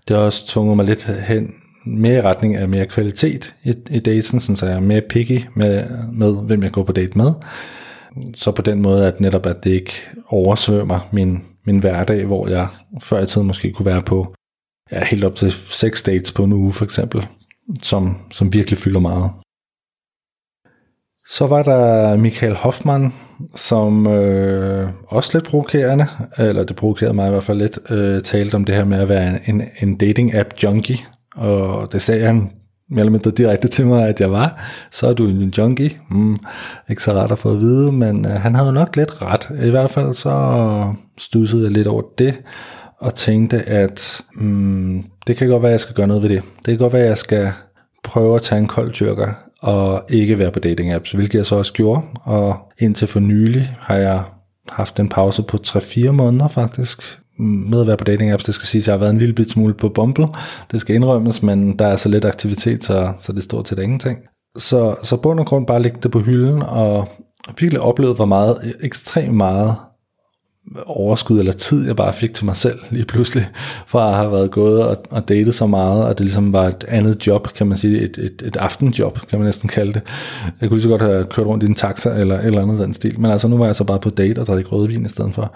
det 0.07 0.15
har 0.15 0.23
også 0.23 0.47
tvunget 0.47 0.77
mig 0.77 0.85
lidt 0.85 1.03
hen 1.03 1.53
mere 1.85 2.17
i 2.17 2.21
retning 2.21 2.55
af 2.55 2.69
mere 2.69 2.85
kvalitet 2.85 3.55
i, 3.63 3.73
i 3.89 3.99
daten, 3.99 4.39
så 4.39 4.65
jeg 4.65 4.75
er 4.75 4.79
mere 4.79 5.01
picky 5.01 5.41
med, 5.55 5.85
med, 6.13 6.45
hvem 6.45 6.63
jeg 6.63 6.71
går 6.71 6.83
på 6.83 6.91
date 6.91 7.17
med. 7.17 7.31
Så 8.33 8.51
på 8.51 8.61
den 8.61 8.81
måde, 8.81 9.07
at 9.07 9.19
netop 9.19 9.45
at 9.45 9.63
det 9.63 9.71
ikke 9.71 9.93
oversvømmer 10.27 11.09
min, 11.11 11.43
min 11.65 11.79
hverdag, 11.79 12.25
hvor 12.25 12.47
jeg 12.47 12.67
før 13.01 13.21
i 13.21 13.25
tiden 13.25 13.47
måske 13.47 13.71
kunne 13.71 13.85
være 13.85 14.01
på 14.01 14.33
ja, 14.91 15.05
helt 15.05 15.23
op 15.23 15.35
til 15.35 15.51
seks 15.69 16.01
dates 16.01 16.31
på 16.31 16.43
en 16.43 16.53
uge 16.53 16.73
for 16.73 16.85
eksempel, 16.85 17.27
som, 17.81 18.17
som 18.31 18.53
virkelig 18.53 18.79
fylder 18.79 18.99
meget. 18.99 19.31
Så 21.31 21.47
var 21.47 21.63
der 21.63 22.17
Michael 22.17 22.53
Hoffmann, 22.53 23.13
som 23.55 24.07
øh, 24.07 24.89
også 25.07 25.29
lidt 25.33 25.45
provokerende, 25.45 26.07
eller 26.37 26.63
det 26.63 26.75
provokerede 26.75 27.13
mig 27.13 27.27
i 27.27 27.29
hvert 27.29 27.43
fald 27.43 27.57
lidt, 27.57 27.79
øh, 27.89 28.21
talte 28.21 28.55
om 28.55 28.65
det 28.65 28.75
her 28.75 28.85
med 28.85 28.99
at 28.99 29.09
være 29.09 29.39
en, 29.49 29.61
en 29.81 29.97
dating-app 29.97 30.63
junkie, 30.63 30.97
og 31.35 31.93
det 31.93 32.01
sagde 32.01 32.25
han 32.25 32.51
mere 32.89 32.99
eller 32.99 33.11
mindre 33.11 33.31
direkte 33.31 33.67
til 33.67 33.87
mig, 33.87 34.07
at 34.07 34.19
jeg 34.19 34.31
var. 34.31 34.61
Så 34.91 35.07
er 35.07 35.13
du 35.13 35.27
en 35.27 35.53
junkie. 35.57 35.91
Mm, 36.09 36.37
ikke 36.89 37.03
så 37.03 37.13
rart 37.13 37.31
at 37.31 37.37
få 37.37 37.51
at 37.51 37.59
vide, 37.59 37.91
men 37.91 38.25
øh, 38.25 38.31
han 38.31 38.55
havde 38.55 38.73
nok 38.73 38.95
lidt 38.95 39.21
ret. 39.21 39.47
I 39.65 39.69
hvert 39.69 39.91
fald 39.91 40.13
så 40.13 40.93
stussede 41.17 41.63
jeg 41.63 41.71
lidt 41.71 41.87
over 41.87 42.01
det, 42.17 42.39
og 42.97 43.15
tænkte, 43.15 43.61
at 43.61 44.21
mm, 44.35 45.03
det 45.27 45.37
kan 45.37 45.49
godt 45.49 45.61
være, 45.61 45.69
at 45.71 45.73
jeg 45.73 45.79
skal 45.79 45.95
gøre 45.95 46.07
noget 46.07 46.23
ved 46.23 46.29
det. 46.29 46.43
Det 46.57 46.65
kan 46.65 46.77
godt 46.77 46.93
være, 46.93 47.01
at 47.03 47.09
jeg 47.09 47.17
skal 47.17 47.51
prøve 48.03 48.35
at 48.35 48.41
tage 48.41 48.59
en 48.59 48.67
kold 48.67 48.91
tyrker 48.91 49.33
og 49.61 50.03
ikke 50.09 50.39
være 50.39 50.51
på 50.51 50.59
dating 50.59 50.91
apps, 50.93 51.11
hvilket 51.11 51.37
jeg 51.37 51.45
så 51.45 51.55
også 51.55 51.73
gjorde. 51.73 52.01
Og 52.23 52.57
indtil 52.79 53.07
for 53.07 53.19
nylig 53.19 53.75
har 53.79 53.95
jeg 53.95 54.23
haft 54.69 54.99
en 54.99 55.09
pause 55.09 55.43
på 55.43 55.57
3-4 55.67 56.11
måneder 56.11 56.47
faktisk, 56.47 57.01
med 57.39 57.81
at 57.81 57.87
være 57.87 57.97
på 57.97 58.03
dating 58.03 58.31
apps. 58.31 58.43
Det 58.43 58.53
skal 58.53 58.67
siges, 58.67 58.83
at 58.83 58.87
jeg 58.87 58.93
har 58.93 58.99
været 58.99 59.11
en 59.11 59.17
lille 59.17 59.35
bit 59.35 59.49
smule 59.49 59.73
på 59.73 59.89
Bumble. 59.89 60.27
Det 60.71 60.81
skal 60.81 60.95
indrømmes, 60.95 61.43
men 61.43 61.79
der 61.79 61.87
er 61.87 61.95
så 61.95 62.09
lidt 62.09 62.25
aktivitet, 62.25 62.83
så, 62.83 63.13
så 63.19 63.33
det 63.33 63.43
står 63.43 63.61
til 63.61 63.77
det 63.77 63.83
ingenting. 63.83 64.17
Så, 64.57 64.95
så 65.03 65.17
bund 65.17 65.39
og 65.39 65.45
grund 65.45 65.67
bare 65.67 65.81
lægge 65.81 65.97
det 66.03 66.11
på 66.11 66.19
hylden, 66.19 66.63
og 66.63 67.07
virkelig 67.59 67.81
oplevet, 67.81 68.15
hvor 68.15 68.25
meget, 68.25 68.75
ekstremt 68.81 69.33
meget 69.33 69.75
overskud 70.85 71.39
eller 71.39 71.51
tid, 71.51 71.87
jeg 71.87 71.95
bare 71.95 72.13
fik 72.13 72.33
til 72.33 72.45
mig 72.45 72.55
selv 72.55 72.79
lige 72.89 73.05
pludselig, 73.05 73.47
fra 73.87 74.09
at 74.09 74.15
have 74.15 74.31
været 74.31 74.51
gået 74.51 74.83
og, 74.83 74.97
og 75.09 75.29
datet 75.29 75.55
så 75.55 75.65
meget, 75.65 76.09
at 76.09 76.17
det 76.17 76.23
ligesom 76.23 76.53
var 76.53 76.67
et 76.67 76.83
andet 76.87 77.27
job, 77.27 77.53
kan 77.53 77.67
man 77.67 77.77
sige, 77.77 78.01
et, 78.01 78.17
et, 78.17 78.43
et 78.45 78.57
aftenjob, 78.57 79.19
kan 79.29 79.39
man 79.39 79.45
næsten 79.45 79.69
kalde 79.69 79.93
det. 79.93 80.01
Jeg 80.61 80.69
kunne 80.69 80.77
lige 80.77 80.83
så 80.83 80.89
godt 80.89 81.01
have 81.01 81.25
kørt 81.25 81.45
rundt 81.45 81.63
i 81.63 81.67
en 81.67 81.75
taxa 81.75 82.09
eller 82.09 82.39
et 82.39 82.45
eller 82.45 82.61
andet 82.61 82.79
den 82.79 82.93
stil, 82.93 83.19
men 83.19 83.31
altså 83.31 83.47
nu 83.47 83.57
var 83.57 83.65
jeg 83.65 83.75
så 83.75 83.83
bare 83.83 83.99
på 83.99 84.09
date 84.09 84.39
og 84.39 84.47
drak 84.47 84.71
rødvin 84.71 85.05
i 85.05 85.09
stedet 85.09 85.33
for. 85.33 85.55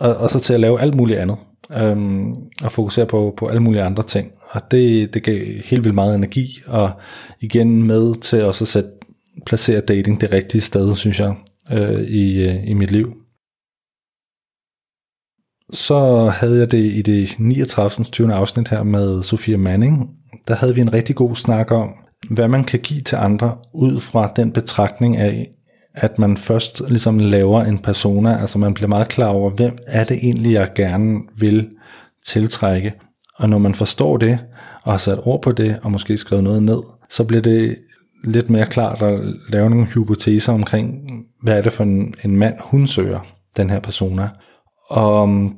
Og, 0.00 0.16
og 0.16 0.30
så 0.30 0.40
til 0.40 0.54
at 0.54 0.60
lave 0.60 0.80
alt 0.80 0.94
muligt 0.94 1.18
andet, 1.18 1.36
øhm, 1.76 2.34
og 2.62 2.72
fokusere 2.72 3.06
på, 3.06 3.34
på 3.36 3.46
alle 3.46 3.60
mulige 3.60 3.82
andre 3.82 4.02
ting. 4.02 4.30
Og 4.50 4.70
det, 4.70 5.14
det 5.14 5.22
gav 5.22 5.44
helt 5.64 5.84
vildt 5.84 5.94
meget 5.94 6.14
energi, 6.14 6.60
og 6.66 6.90
igen 7.40 7.82
med 7.82 8.14
til 8.14 8.44
også 8.44 8.64
at 8.64 8.68
sætte, 8.68 8.90
placere 9.46 9.80
dating 9.80 10.20
det 10.20 10.32
rigtige 10.32 10.60
sted, 10.60 10.96
synes 10.96 11.20
jeg, 11.20 11.34
øh, 11.72 12.00
i, 12.00 12.48
øh, 12.48 12.68
i 12.68 12.74
mit 12.74 12.90
liv 12.90 13.25
så 15.72 16.26
havde 16.26 16.58
jeg 16.58 16.70
det 16.70 16.84
i 16.84 17.02
det 17.02 17.34
39. 17.38 18.04
20. 18.04 18.32
afsnit 18.32 18.68
her 18.68 18.82
med 18.82 19.22
Sofia 19.22 19.56
Manning. 19.56 20.10
Der 20.48 20.54
havde 20.54 20.74
vi 20.74 20.80
en 20.80 20.92
rigtig 20.92 21.16
god 21.16 21.34
snak 21.34 21.72
om, 21.72 21.90
hvad 22.30 22.48
man 22.48 22.64
kan 22.64 22.80
give 22.80 23.00
til 23.00 23.16
andre, 23.16 23.56
ud 23.74 24.00
fra 24.00 24.32
den 24.36 24.52
betragtning 24.52 25.16
af, 25.16 25.50
at 25.94 26.18
man 26.18 26.36
først 26.36 26.82
ligesom 26.88 27.18
laver 27.18 27.62
en 27.62 27.78
persona, 27.78 28.40
altså 28.40 28.58
man 28.58 28.74
bliver 28.74 28.88
meget 28.88 29.08
klar 29.08 29.28
over, 29.28 29.50
hvem 29.50 29.78
er 29.86 30.04
det 30.04 30.16
egentlig, 30.16 30.52
jeg 30.52 30.70
gerne 30.74 31.20
vil 31.38 31.68
tiltrække. 32.26 32.94
Og 33.36 33.48
når 33.48 33.58
man 33.58 33.74
forstår 33.74 34.16
det, 34.16 34.38
og 34.82 34.92
har 34.92 34.98
sat 34.98 35.18
ord 35.22 35.42
på 35.42 35.52
det, 35.52 35.78
og 35.82 35.92
måske 35.92 36.16
skrevet 36.16 36.44
noget 36.44 36.62
ned, 36.62 36.78
så 37.10 37.24
bliver 37.24 37.42
det 37.42 37.76
lidt 38.24 38.50
mere 38.50 38.66
klart 38.66 39.02
at 39.02 39.20
lave 39.48 39.70
nogle 39.70 39.86
hypoteser 39.86 40.52
omkring, 40.52 41.00
hvad 41.42 41.58
er 41.58 41.62
det 41.62 41.72
for 41.72 41.84
en, 41.84 42.14
en 42.24 42.36
mand, 42.36 42.54
hun 42.60 42.86
søger, 42.86 43.20
den 43.56 43.70
her 43.70 43.80
persona. 43.80 44.28
Og, 44.88 45.50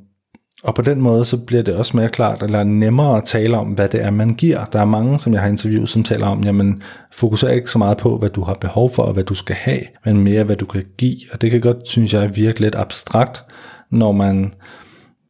og 0.62 0.74
på 0.74 0.82
den 0.82 1.00
måde, 1.00 1.24
så 1.24 1.36
bliver 1.36 1.62
det 1.62 1.74
også 1.74 1.96
mere 1.96 2.08
klart, 2.08 2.42
eller 2.42 2.64
nemmere 2.64 3.16
at 3.16 3.24
tale 3.24 3.56
om, 3.56 3.68
hvad 3.68 3.88
det 3.88 4.02
er, 4.02 4.10
man 4.10 4.34
giver. 4.34 4.64
Der 4.64 4.80
er 4.80 4.84
mange, 4.84 5.20
som 5.20 5.32
jeg 5.32 5.42
har 5.42 5.48
interviewet, 5.48 5.88
som 5.88 6.02
taler 6.02 6.26
om, 6.26 6.44
jamen, 6.44 6.82
fokuser 7.12 7.48
ikke 7.48 7.70
så 7.70 7.78
meget 7.78 7.96
på, 7.96 8.18
hvad 8.18 8.28
du 8.28 8.42
har 8.42 8.54
behov 8.54 8.90
for, 8.90 9.02
og 9.02 9.12
hvad 9.12 9.24
du 9.24 9.34
skal 9.34 9.56
have, 9.56 9.80
men 10.04 10.18
mere, 10.24 10.44
hvad 10.44 10.56
du 10.56 10.66
kan 10.66 10.84
give. 10.98 11.16
Og 11.32 11.40
det 11.40 11.50
kan 11.50 11.60
godt, 11.60 11.88
synes 11.88 12.14
jeg, 12.14 12.36
virke 12.36 12.60
lidt 12.60 12.74
abstrakt, 12.74 13.44
når 13.90 14.12
man 14.12 14.54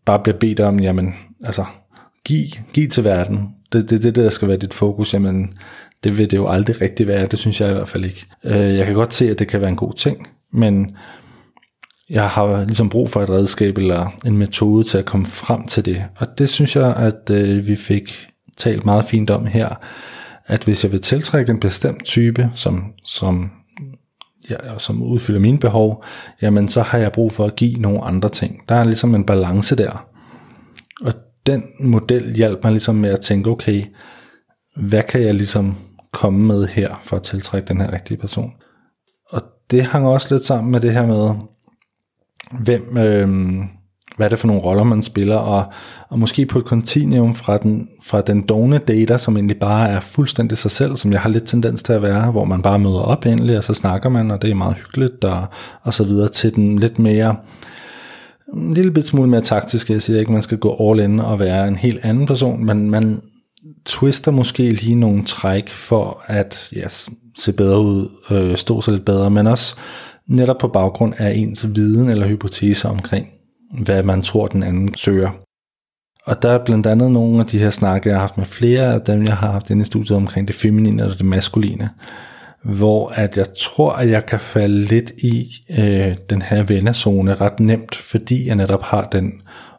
bare 0.07 0.19
bliver 0.19 0.39
bedt 0.39 0.61
om, 0.61 0.81
jamen, 0.81 1.15
altså, 1.45 1.65
giv, 2.25 2.45
giv 2.73 2.89
til 2.89 3.05
verden. 3.05 3.49
Det 3.73 3.83
er 3.83 3.87
det, 3.87 4.03
det, 4.03 4.15
der 4.15 4.29
skal 4.29 4.49
være 4.49 4.57
dit 4.57 4.75
fokus. 4.75 5.15
Jamen, 5.15 5.55
det 6.05 6.19
vil 6.19 6.31
det 6.31 6.37
jo 6.37 6.49
aldrig 6.49 6.81
rigtig 6.81 7.07
være. 7.07 7.27
Det 7.27 7.39
synes 7.39 7.61
jeg 7.61 7.71
i 7.71 7.73
hvert 7.73 7.89
fald 7.89 8.05
ikke. 8.05 8.27
Øh, 8.45 8.77
jeg 8.77 8.87
kan 8.87 8.95
godt 8.95 9.15
se, 9.15 9.31
at 9.31 9.39
det 9.39 9.49
kan 9.49 9.61
være 9.61 9.71
en 9.71 9.77
god 9.77 9.93
ting, 9.93 10.29
men 10.53 10.97
jeg 12.11 12.29
har 12.29 12.65
ligesom 12.65 12.89
brug 12.89 13.11
for 13.11 13.23
et 13.23 13.31
redskab 13.31 13.79
eller 13.79 14.09
en 14.27 14.39
metode 14.39 14.85
til 14.85 14.99
at 14.99 15.05
komme 15.05 15.27
frem 15.27 15.67
til 15.67 15.85
det. 15.85 16.05
Og 16.17 16.39
det 16.39 16.49
synes 16.49 16.77
jeg, 16.77 16.97
at 16.97 17.31
øh, 17.31 17.67
vi 17.67 17.77
fik 17.77 18.29
talt 18.57 18.85
meget 18.85 19.05
fint 19.05 19.31
om 19.31 19.47
her, 19.47 19.75
at 20.47 20.65
hvis 20.65 20.85
jeg 20.85 20.93
vil 20.93 21.01
tiltrække 21.01 21.51
en 21.51 21.61
bestemt 21.61 22.05
type, 22.05 22.51
som, 22.55 22.93
som, 23.05 23.51
ja, 24.51 24.79
som 24.79 25.03
udfylder 25.03 25.41
mine 25.41 25.59
behov, 25.59 26.05
jamen 26.43 26.69
så 26.69 26.83
har 26.83 26.99
jeg 26.99 27.13
brug 27.13 27.33
for 27.33 27.45
at 27.45 27.57
give 27.57 27.81
nogle 27.81 28.05
andre 28.05 28.29
ting. 28.29 28.63
Der 28.69 28.75
er 28.75 28.85
ligesom 28.85 29.15
en 29.15 29.25
balance 29.25 29.77
der. 29.77 30.07
Og 31.01 31.13
den 31.47 31.63
model 31.81 32.35
hjalp 32.35 32.65
mig 32.65 32.73
ligesom 32.73 32.95
med 32.95 33.11
at 33.11 33.21
tænke, 33.21 33.51
okay, 33.51 33.85
hvad 34.77 35.03
kan 35.03 35.23
jeg 35.23 35.35
ligesom 35.35 35.77
komme 36.13 36.47
med 36.47 36.67
her 36.67 37.01
for 37.03 37.17
at 37.17 37.23
tiltrække 37.23 37.69
den 37.69 37.81
her 37.81 37.93
rigtige 37.93 38.19
person? 38.19 38.53
Og 39.31 39.43
det 39.71 39.83
hang 39.83 40.07
også 40.07 40.35
lidt 40.35 40.45
sammen 40.45 40.73
med 40.73 40.81
det 40.81 40.93
her 40.93 41.07
med, 41.07 41.35
hvem, 42.53 42.97
øh, 42.97 43.29
hvad 44.17 44.27
er 44.27 44.29
det 44.29 44.39
for 44.39 44.47
nogle 44.47 44.63
roller, 44.63 44.85
man 44.85 45.03
spiller, 45.03 45.37
og, 45.37 45.65
og 46.09 46.19
måske 46.19 46.47
på 46.47 46.59
et 46.59 46.65
kontinuum 46.65 47.35
fra 47.35 47.59
den, 47.59 47.89
fra 48.03 48.21
den 48.21 48.43
dogne 48.43 48.79
data, 48.79 49.19
som 49.19 49.37
egentlig 49.37 49.59
bare 49.59 49.89
er 49.89 50.01
fuldstændig 50.01 50.59
sig 50.59 50.71
selv, 50.71 50.97
som 50.97 51.13
jeg 51.13 51.21
har 51.21 51.29
lidt 51.29 51.45
tendens 51.45 51.83
til 51.83 51.93
at 51.93 52.03
være, 52.03 52.31
hvor 52.31 52.45
man 52.45 52.63
bare 52.63 52.79
møder 52.79 53.01
op 53.01 53.27
endelig, 53.27 53.57
og 53.57 53.65
så 53.65 53.75
snakker 53.75 54.09
man, 54.09 54.31
og 54.31 54.43
det 54.43 54.51
er 54.51 54.55
meget 54.55 54.77
hyggeligt, 54.77 55.25
og, 55.25 55.45
og 55.83 55.95
så 55.95 56.05
videre, 56.05 56.29
til 56.29 56.55
den 56.55 56.79
lidt 56.79 56.99
mere, 56.99 57.37
en 58.55 58.75
lille 58.75 58.91
bit 58.91 59.07
smule 59.07 59.31
mere 59.31 59.41
taktisk, 59.41 59.91
jeg 59.91 60.03
siger 60.03 60.21
ikke, 60.21 60.33
man 60.33 60.43
skal 60.43 60.59
gå 60.59 60.91
all 60.91 61.01
in 61.01 61.21
og 61.21 61.39
være 61.39 61.69
en 61.69 61.77
helt 61.77 62.05
anden 62.05 62.27
person, 62.27 62.65
men 62.67 62.91
man 62.91 63.21
twister 63.87 64.31
måske 64.31 64.63
lige 64.63 64.95
nogle 64.95 65.25
træk 65.25 65.69
for 65.69 66.23
at 66.27 66.71
yes, 66.77 67.11
se 67.39 67.53
bedre 67.53 67.81
ud, 67.81 68.09
øh, 68.31 68.57
stå 68.57 68.81
sig 68.81 68.93
lidt 68.93 69.05
bedre, 69.05 69.31
men 69.31 69.47
også 69.47 69.77
netop 70.29 70.59
på 70.59 70.69
baggrund 70.69 71.15
af 71.19 71.33
ens 71.35 71.67
viden 71.75 72.11
eller 72.11 72.27
hypotese 72.27 72.89
omkring, 72.89 73.29
hvad 73.83 74.03
man 74.03 74.23
tror, 74.23 74.47
den 74.47 74.63
anden 74.63 74.95
søger. 74.95 75.31
Og 76.25 76.43
der 76.43 76.51
er 76.51 76.65
blandt 76.65 76.87
andet 76.87 77.13
nogle 77.13 77.41
af 77.41 77.47
de 77.47 77.59
her 77.59 77.71
snakke, 77.71 78.09
jeg 78.09 78.17
har 78.17 78.21
haft 78.21 78.39
med 78.39 78.47
flere 78.47 78.95
af 78.95 79.01
dem, 79.01 79.25
jeg 79.25 79.37
har 79.37 79.53
haft 79.53 79.71
inde 79.71 79.83
i 79.83 79.85
studiet 79.85 80.17
omkring 80.17 80.49
det 80.49 80.57
feminine 80.57 81.05
og 81.05 81.11
det 81.11 81.25
maskuline, 81.25 81.91
hvor 82.65 83.09
at 83.09 83.37
jeg 83.37 83.47
tror, 83.59 83.93
at 83.93 84.11
jeg 84.11 84.27
kan 84.27 84.41
falde 84.41 84.83
lidt 84.83 85.11
i 85.11 85.53
øh, 85.79 86.17
den 86.31 86.43
her 86.43 86.63
vennerzone 86.63 87.35
ret 87.35 87.61
nemt, 87.61 87.95
fordi 87.95 88.47
jeg 88.47 88.57
netop 88.57 88.83
har 88.83 89.09
den 89.13 89.33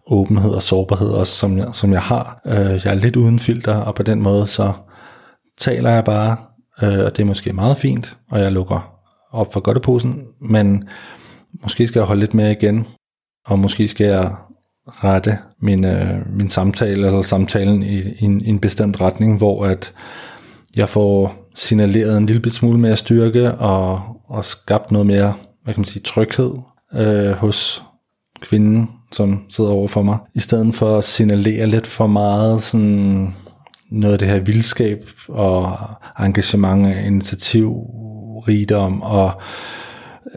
åbenhed 0.07 0.51
og 0.51 0.63
sårbarhed 0.63 1.09
også, 1.09 1.33
som 1.33 1.57
jeg, 1.57 1.69
som 1.73 1.93
jeg 1.93 2.01
har. 2.01 2.41
Øh, 2.45 2.55
jeg 2.55 2.85
er 2.85 2.93
lidt 2.93 3.15
uden 3.15 3.39
filter, 3.39 3.75
og 3.75 3.95
på 3.95 4.03
den 4.03 4.21
måde 4.21 4.47
så 4.47 4.73
taler 5.57 5.89
jeg 5.89 6.03
bare, 6.03 6.37
øh, 6.81 7.05
og 7.05 7.17
det 7.17 7.19
er 7.19 7.27
måske 7.27 7.53
meget 7.53 7.77
fint, 7.77 8.17
og 8.31 8.39
jeg 8.39 8.51
lukker 8.51 8.98
op 9.31 9.53
for 9.53 9.59
godteposen, 9.59 10.23
men 10.41 10.83
måske 11.63 11.87
skal 11.87 11.99
jeg 11.99 12.07
holde 12.07 12.19
lidt 12.19 12.33
mere 12.33 12.51
igen, 12.51 12.87
og 13.45 13.59
måske 13.59 13.87
skal 13.87 14.05
jeg 14.05 14.31
rette 14.87 15.37
min, 15.61 15.85
øh, 15.85 16.37
min 16.37 16.49
samtale 16.49 17.05
eller 17.05 17.21
samtalen 17.21 17.83
i, 17.83 17.99
i, 17.99 18.23
en, 18.23 18.41
i 18.41 18.49
en 18.49 18.59
bestemt 18.59 19.01
retning, 19.01 19.37
hvor 19.37 19.65
at 19.65 19.93
jeg 20.75 20.89
får 20.89 21.35
signaleret 21.55 22.17
en 22.17 22.25
lille 22.25 22.51
smule 22.51 22.79
mere 22.79 22.95
styrke 22.95 23.51
og, 23.51 24.01
og 24.29 24.45
skabt 24.45 24.91
noget 24.91 25.07
mere, 25.07 25.33
hvad 25.63 25.73
kan 25.73 25.81
man 25.81 25.85
sige, 25.85 26.03
tryghed 26.03 26.51
øh, 26.93 27.31
hos 27.31 27.83
kvinden, 28.41 28.89
som 29.11 29.45
sidder 29.49 29.69
over 29.71 29.87
for 29.87 30.01
mig, 30.01 30.17
i 30.35 30.39
stedet 30.39 30.75
for 30.75 30.97
at 30.97 31.03
signalere 31.03 31.67
lidt 31.67 31.87
for 31.87 32.07
meget 32.07 32.63
sådan 32.63 33.33
noget 33.91 34.13
af 34.13 34.19
det 34.19 34.27
her 34.27 34.39
vildskab 34.39 35.03
og 35.27 35.77
engagement 36.19 36.85
og 36.85 37.03
initiativ 37.03 37.75
rigdom 38.49 39.01
og 39.01 39.31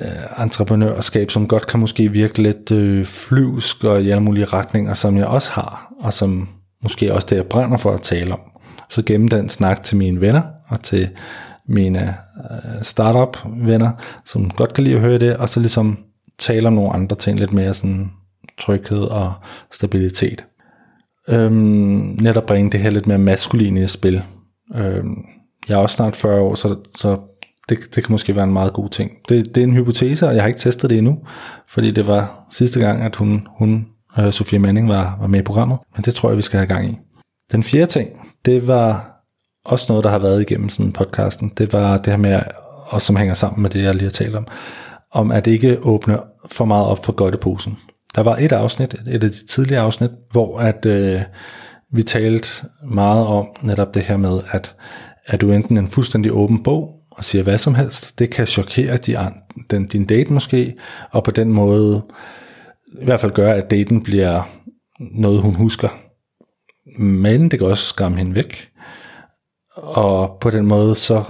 øh, 0.01 0.43
entreprenørskab, 0.45 1.31
som 1.31 1.49
godt 1.49 1.67
kan 1.67 1.81
måske 1.81 2.13
virke 2.13 2.43
lidt 2.43 2.71
øh, 2.71 3.05
flyvsk 3.05 3.85
og 3.85 4.03
i 4.03 4.11
alle 4.11 4.23
mulige 4.23 4.45
retninger, 4.45 4.95
som 4.95 5.17
jeg 5.17 5.27
også 5.27 5.53
har, 5.53 5.93
og 6.01 6.13
som 6.13 6.49
måske 6.83 7.15
også 7.15 7.27
det, 7.31 7.37
jeg 7.37 7.47
brænder 7.47 7.77
for 7.77 7.93
at 7.93 8.03
tale 8.03 8.33
om. 8.33 8.41
Så 8.89 9.03
gennem 9.03 9.29
den 9.29 9.49
snak 9.49 9.83
til 9.83 9.97
mine 9.97 10.21
venner 10.21 10.43
og 10.69 10.83
til 10.83 11.09
mine 11.69 12.17
øh, 12.51 12.83
startup 12.83 13.39
venner, 13.57 13.91
som 14.25 14.51
godt 14.51 14.75
kan 14.75 14.85
lide 14.85 14.97
at 14.97 15.01
høre 15.01 15.19
det, 15.19 15.37
og 15.37 15.49
så 15.49 15.61
ligesom 15.61 15.99
tale 16.39 16.67
om 16.67 16.73
nogle 16.73 16.93
andre 16.93 17.17
ting, 17.17 17.39
lidt 17.39 17.53
mere 17.53 17.75
sådan 17.75 18.11
tryghed 18.59 19.03
og 19.03 19.33
stabilitet. 19.73 20.47
Øhm, 21.29 22.17
netop 22.21 22.47
bringe 22.47 22.71
det 22.71 22.81
her 22.81 22.91
lidt 22.91 23.07
mere 23.07 23.19
maskuline 23.19 23.83
i 23.83 23.87
spil. 23.87 24.23
Øhm, 24.75 25.25
jeg 25.69 25.75
er 25.75 25.79
også 25.79 25.97
snart 25.97 26.17
40 26.17 26.41
år, 26.41 26.55
så, 26.55 26.77
så 26.97 27.19
det, 27.69 27.79
det 27.95 28.05
kan 28.05 28.13
måske 28.13 28.37
være 28.37 28.45
en 28.45 28.53
meget 28.53 28.73
god 28.73 28.89
ting. 28.89 29.11
Det, 29.29 29.55
det 29.55 29.61
er 29.61 29.65
en 29.65 29.73
hypotese, 29.73 30.29
og 30.29 30.35
jeg 30.35 30.43
har 30.43 30.49
ikke 30.49 30.61
testet 30.61 30.91
det 30.91 30.99
endnu, 30.99 31.19
fordi 31.69 31.91
det 31.91 32.07
var 32.07 32.47
sidste 32.51 32.81
gang, 32.81 33.03
at 33.03 33.17
hun, 33.17 33.47
hun 33.59 33.87
øh, 34.19 34.33
Sofie 34.33 34.59
Manning, 34.59 34.89
var, 34.89 35.17
var 35.21 35.27
med 35.27 35.41
i 35.41 35.43
programmet. 35.43 35.79
Men 35.97 36.05
det 36.05 36.15
tror 36.15 36.29
jeg, 36.29 36.37
vi 36.37 36.43
skal 36.43 36.59
have 36.59 36.67
gang 36.67 36.91
i. 36.91 36.99
Den 37.53 37.63
fjerde 37.63 37.87
ting, 37.87 38.09
det 38.45 38.69
var 38.69 39.13
også 39.65 39.87
noget, 39.89 40.05
der 40.05 40.11
har 40.11 40.19
været 40.19 40.41
igennem 40.41 40.69
sådan 40.69 40.93
podcasten. 40.93 41.53
Det 41.59 41.73
var 41.73 41.99
det 41.99 42.13
her 42.13 42.17
med, 42.17 42.41
og 42.87 43.03
som 43.03 43.17
hænger 43.17 43.35
sammen 43.35 43.63
med 43.63 43.71
det, 43.71 43.83
jeg 43.83 43.95
lige 43.95 44.05
har 44.05 44.11
talt 44.11 44.35
om, 44.35 44.47
om 45.13 45.31
at 45.31 45.47
ikke 45.47 45.79
åbne 45.83 46.19
for 46.47 46.65
meget 46.65 46.87
op 46.87 47.05
for 47.05 47.13
godteposen. 47.13 47.79
Der 48.15 48.23
var 48.23 48.37
et 48.37 48.53
afsnit, 48.53 48.95
et 48.95 49.25
af 49.25 49.31
de 49.31 49.47
tidlige 49.47 49.79
afsnit, 49.79 50.11
hvor 50.31 50.59
at 50.59 50.87
øh, 50.87 51.21
vi 51.93 52.03
talte 52.03 52.49
meget 52.85 53.27
om 53.27 53.47
netop 53.63 53.95
det 53.95 54.03
her 54.03 54.17
med, 54.17 54.41
at 54.51 54.75
er 55.27 55.37
du 55.37 55.53
enten 55.53 55.79
en 55.79 55.89
fuldstændig 55.89 56.33
åben 56.33 56.63
bog, 56.63 57.02
og 57.23 57.27
siger 57.27 57.43
hvad 57.43 57.59
som 57.59 57.75
helst, 57.75 58.19
det 58.19 58.31
kan 58.31 58.47
chokere 58.47 58.97
de, 58.97 59.33
den, 59.71 59.87
din 59.87 60.05
date 60.05 60.33
måske, 60.33 60.75
og 61.11 61.25
på 61.25 61.31
den 61.31 61.53
måde 61.53 62.03
i 63.01 63.05
hvert 63.05 63.21
fald 63.21 63.33
gøre, 63.33 63.57
at 63.57 63.71
daten 63.71 64.03
bliver 64.03 64.43
noget, 65.01 65.41
hun 65.41 65.55
husker. 65.55 65.89
Men 66.99 67.51
det 67.51 67.59
kan 67.59 67.69
også 67.69 67.85
skræmme 67.85 68.19
hende 68.19 68.35
væk. 68.35 68.69
Og 69.77 70.39
på 70.41 70.51
den 70.51 70.67
måde, 70.67 70.95
så 70.95 71.25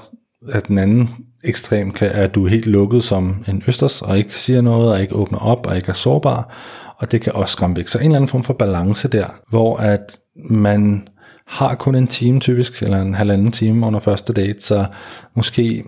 er 0.49 0.61
den 0.61 0.79
anden 0.79 1.09
ekstrem, 1.45 1.91
kan, 1.91 2.11
at 2.11 2.35
du 2.35 2.45
er 2.45 2.49
helt 2.49 2.67
lukket 2.67 3.05
som 3.05 3.45
en 3.49 3.63
østers, 3.67 4.03
og 4.03 4.19
ikke 4.19 4.37
siger 4.37 4.61
noget, 4.61 4.93
og 4.93 5.01
ikke 5.01 5.15
åbner 5.15 5.39
op, 5.39 5.67
og 5.67 5.77
ikke 5.77 5.89
er 5.89 5.93
sårbar, 5.93 6.57
og 6.99 7.13
det 7.13 7.21
kan 7.21 7.33
også 7.33 7.53
skræmme 7.53 7.77
væk. 7.77 7.89
Så 7.89 7.99
en 7.99 8.05
eller 8.05 8.17
anden 8.17 8.29
form 8.29 8.45
for 8.45 8.55
balance 8.55 9.09
der, 9.09 9.27
hvor 9.51 9.77
at 9.77 10.19
man 10.51 11.09
har 11.53 11.75
kun 11.75 11.95
en 11.95 12.07
time 12.07 12.41
typisk, 12.41 12.83
eller 12.83 13.03
en 13.03 13.15
halvanden 13.15 13.53
time 13.53 13.87
under 13.87 14.01
første 14.01 14.33
date, 14.33 14.61
så 14.61 14.87
måske 15.35 15.85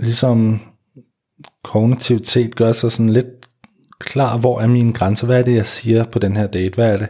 ligesom 0.00 0.60
kognitivitet 1.64 2.56
gør 2.56 2.72
sig 2.72 2.92
sådan 2.92 3.12
lidt 3.12 3.26
klar, 3.98 4.38
hvor 4.38 4.60
er 4.60 4.66
mine 4.66 4.92
grænser, 4.92 5.26
hvad 5.26 5.38
er 5.38 5.42
det, 5.42 5.54
jeg 5.54 5.66
siger 5.66 6.04
på 6.04 6.18
den 6.18 6.36
her 6.36 6.46
date, 6.46 6.74
hvad 6.74 6.92
er 6.92 6.96
det, 6.96 7.08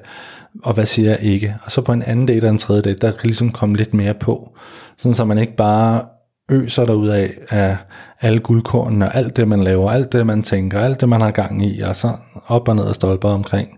og 0.63 0.75
hvad 0.75 0.87
siger 0.87 1.11
jeg 1.11 1.21
ikke. 1.23 1.57
Og 1.65 1.73
så 1.73 1.81
på 1.81 1.93
en 1.93 2.03
anden 2.03 2.27
date 2.27 2.45
og 2.45 2.51
en 2.51 2.59
tredje 2.59 2.83
date, 2.83 2.99
der 2.99 3.13
kan 3.13 3.27
ligesom 3.27 3.53
komme 3.53 3.77
lidt 3.77 3.95
mere 3.95 4.15
på, 4.15 4.57
sådan 4.99 5.15
så 5.15 5.25
man 5.25 5.39
ikke 5.39 5.57
bare 5.57 6.05
øser 6.51 6.85
der 6.85 6.93
ud 6.93 7.09
af, 7.09 7.33
af 7.49 7.77
alle 8.21 8.39
guldkornene 8.39 9.07
og 9.07 9.15
alt 9.15 9.37
det, 9.37 9.49
man 9.49 9.65
laver, 9.65 9.91
alt 9.91 10.13
det, 10.13 10.27
man 10.27 10.43
tænker, 10.43 10.81
alt 10.81 11.01
det, 11.01 11.09
man 11.09 11.21
har 11.21 11.31
gang 11.31 11.67
i, 11.67 11.81
og 11.81 11.97
så 11.97 12.13
op 12.47 12.69
og 12.69 12.77
ned 12.77 12.85
og 12.85 12.95
stolper 12.95 13.29
omkring 13.29 13.69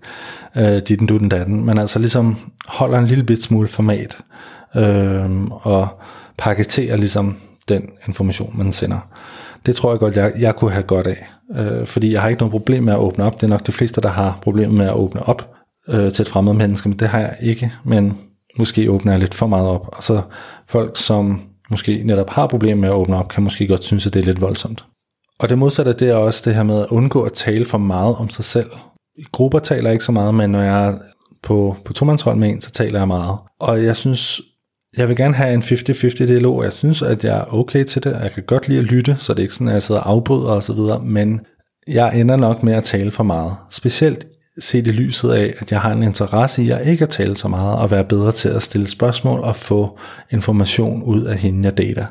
øh, 0.56 0.80
ditten, 0.88 1.06
dutten, 1.06 1.28
datten. 1.28 1.66
men 1.66 1.78
altså 1.78 1.98
ligesom 1.98 2.36
holder 2.66 2.98
en 2.98 3.06
lille 3.06 3.24
bit 3.24 3.42
smule 3.42 3.68
format 3.68 4.18
øh, 4.76 5.44
og 5.50 5.88
paketerer 6.38 6.96
ligesom 6.96 7.36
den 7.68 7.82
information, 8.08 8.54
man 8.58 8.72
sender. 8.72 8.98
Det 9.66 9.76
tror 9.76 9.90
jeg 9.90 9.98
godt, 9.98 10.16
jeg, 10.16 10.32
jeg 10.38 10.56
kunne 10.56 10.70
have 10.70 10.82
godt 10.82 11.06
af. 11.06 11.26
Øh, 11.56 11.86
fordi 11.86 12.12
jeg 12.12 12.20
har 12.22 12.28
ikke 12.28 12.40
noget 12.40 12.50
problem 12.50 12.82
med 12.82 12.92
at 12.92 12.98
åbne 12.98 13.24
op. 13.24 13.34
Det 13.34 13.42
er 13.42 13.48
nok 13.48 13.66
de 13.66 13.72
fleste, 13.72 14.00
der 14.00 14.08
har 14.08 14.38
problemer 14.42 14.74
med 14.74 14.86
at 14.86 14.94
åbne 14.94 15.22
op 15.22 15.54
øh, 15.88 16.12
til 16.12 16.22
et 16.22 16.28
fremmed 16.28 16.52
menneske, 16.52 16.88
men 16.88 16.98
det 16.98 17.08
har 17.08 17.20
jeg 17.20 17.36
ikke. 17.40 17.72
Men 17.84 18.18
måske 18.58 18.90
åbner 18.90 19.12
jeg 19.12 19.20
lidt 19.20 19.34
for 19.34 19.46
meget 19.46 19.68
op. 19.68 19.88
Og 19.92 20.02
så 20.02 20.22
folk, 20.68 20.96
som 20.96 21.40
måske 21.72 22.02
netop 22.04 22.30
har 22.30 22.46
problemer 22.46 22.80
med 22.80 22.88
at 22.88 22.94
åbne 22.94 23.16
op, 23.16 23.28
kan 23.28 23.42
måske 23.42 23.66
godt 23.66 23.84
synes, 23.84 24.06
at 24.06 24.14
det 24.14 24.20
er 24.20 24.24
lidt 24.24 24.40
voldsomt. 24.40 24.84
Og 25.38 25.48
det 25.48 25.58
modsatte, 25.58 25.92
det 25.92 26.08
er 26.08 26.14
også 26.14 26.42
det 26.44 26.54
her 26.54 26.62
med 26.62 26.80
at 26.80 26.86
undgå 26.90 27.22
at 27.22 27.32
tale 27.32 27.64
for 27.64 27.78
meget 27.78 28.16
om 28.16 28.28
sig 28.28 28.44
selv. 28.44 28.70
I 29.18 29.24
grupper 29.32 29.58
taler 29.58 29.82
jeg 29.82 29.92
ikke 29.92 30.04
så 30.04 30.12
meget, 30.12 30.34
men 30.34 30.50
når 30.50 30.62
jeg 30.62 30.86
er 30.86 30.94
på, 31.42 31.76
på 31.84 31.92
tomandshold 31.92 32.38
med 32.38 32.48
en, 32.48 32.60
så 32.60 32.70
taler 32.70 32.98
jeg 32.98 33.08
meget. 33.08 33.38
Og 33.60 33.84
jeg 33.84 33.96
synes, 33.96 34.40
jeg 34.96 35.08
vil 35.08 35.16
gerne 35.16 35.34
have 35.34 35.54
en 35.54 35.62
50-50 35.62 36.26
dialog. 36.26 36.64
Jeg 36.64 36.72
synes, 36.72 37.02
at 37.02 37.24
jeg 37.24 37.38
er 37.38 37.54
okay 37.54 37.84
til 37.84 38.04
det. 38.04 38.18
Jeg 38.22 38.32
kan 38.32 38.42
godt 38.42 38.68
lide 38.68 38.78
at 38.78 38.84
lytte, 38.84 39.16
så 39.18 39.32
det 39.32 39.38
er 39.38 39.42
ikke 39.42 39.54
sådan, 39.54 39.68
at 39.68 39.74
jeg 39.74 39.82
sidder 39.82 40.00
og 40.00 40.10
afbryder 40.10 40.50
og 40.50 40.62
så 40.62 40.72
videre. 40.72 41.04
Men 41.04 41.40
jeg 41.88 42.20
ender 42.20 42.36
nok 42.36 42.62
med 42.62 42.74
at 42.74 42.84
tale 42.84 43.10
for 43.10 43.24
meget. 43.24 43.56
Specielt 43.70 44.26
set 44.58 44.86
i 44.86 44.90
lyset 44.90 45.30
af, 45.30 45.54
at 45.58 45.72
jeg 45.72 45.80
har 45.80 45.92
en 45.92 46.02
interesse 46.02 46.62
i 46.62 46.70
at 46.70 46.86
ikke 46.86 47.02
at 47.02 47.08
tale 47.08 47.36
så 47.36 47.48
meget, 47.48 47.78
og 47.78 47.90
være 47.90 48.04
bedre 48.04 48.32
til 48.32 48.48
at 48.48 48.62
stille 48.62 48.86
spørgsmål 48.86 49.40
og 49.40 49.56
få 49.56 49.98
information 50.30 51.02
ud 51.02 51.22
af 51.22 51.38
hende, 51.38 51.64
jeg 51.64 51.78
dater. 51.78 52.06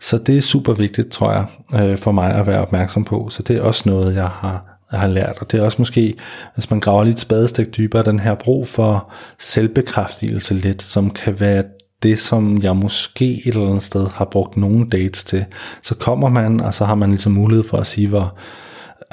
Så 0.00 0.18
det 0.18 0.36
er 0.36 0.40
super 0.40 0.72
vigtigt, 0.72 1.10
tror 1.10 1.32
jeg, 1.32 1.46
øh, 1.74 1.98
for 1.98 2.12
mig 2.12 2.34
at 2.34 2.46
være 2.46 2.60
opmærksom 2.60 3.04
på. 3.04 3.28
Så 3.30 3.42
det 3.42 3.56
er 3.56 3.62
også 3.62 3.82
noget, 3.86 4.14
jeg 4.14 4.28
har, 4.28 4.78
jeg 4.92 5.00
har 5.00 5.08
lært. 5.08 5.36
Og 5.40 5.52
det 5.52 5.60
er 5.60 5.64
også 5.64 5.76
måske, 5.78 6.14
hvis 6.54 6.70
man 6.70 6.80
graver 6.80 7.04
lidt 7.04 7.20
spadestik 7.20 7.76
dybere, 7.76 8.04
den 8.04 8.20
her 8.20 8.34
brug 8.34 8.68
for 8.68 9.12
selvbekræftelse 9.38 10.54
lidt, 10.54 10.82
som 10.82 11.10
kan 11.10 11.40
være 11.40 11.64
det, 12.02 12.18
som 12.18 12.62
jeg 12.62 12.76
måske 12.76 13.24
et 13.24 13.54
eller 13.54 13.66
andet 13.68 13.82
sted 13.82 14.06
har 14.14 14.24
brugt 14.24 14.56
nogle 14.56 14.90
dates 14.90 15.24
til. 15.24 15.44
Så 15.82 15.94
kommer 15.94 16.28
man, 16.28 16.60
og 16.60 16.74
så 16.74 16.84
har 16.84 16.94
man 16.94 17.08
ligesom 17.08 17.32
mulighed 17.32 17.64
for 17.64 17.78
at 17.78 17.86
sige, 17.86 18.08
hvor, 18.08 18.38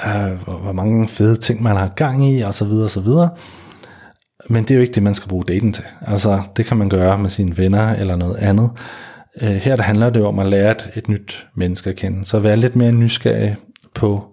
øh, 0.06 0.32
hvor, 0.44 0.58
hvor 0.58 0.72
mange 0.72 1.08
fede 1.08 1.36
ting 1.36 1.62
man 1.62 1.76
har 1.76 1.88
gang 1.88 2.32
i, 2.32 2.40
og 2.40 2.54
så 2.54 2.64
videre, 2.64 2.84
og 2.84 2.90
så 2.90 3.00
videre. 3.00 3.30
Men 4.50 4.62
det 4.62 4.70
er 4.70 4.74
jo 4.74 4.80
ikke 4.80 4.94
det, 4.94 5.02
man 5.02 5.14
skal 5.14 5.28
bruge 5.28 5.44
daten 5.44 5.72
til. 5.72 5.84
Altså, 6.06 6.42
det 6.56 6.66
kan 6.66 6.76
man 6.76 6.88
gøre 6.88 7.18
med 7.18 7.30
sine 7.30 7.58
venner 7.58 7.94
eller 7.94 8.16
noget 8.16 8.36
andet. 8.36 8.70
Øh, 9.42 9.48
her 9.48 9.76
der 9.76 9.82
handler 9.82 10.10
det 10.10 10.24
om 10.24 10.38
at 10.38 10.46
lære 10.46 10.70
et, 10.70 10.90
et 10.94 11.08
nyt 11.08 11.46
menneske 11.56 11.90
at 11.90 11.96
kende. 11.96 12.24
Så 12.24 12.38
være 12.38 12.56
lidt 12.56 12.76
mere 12.76 12.92
nysgerrig 12.92 13.56
på, 13.94 14.24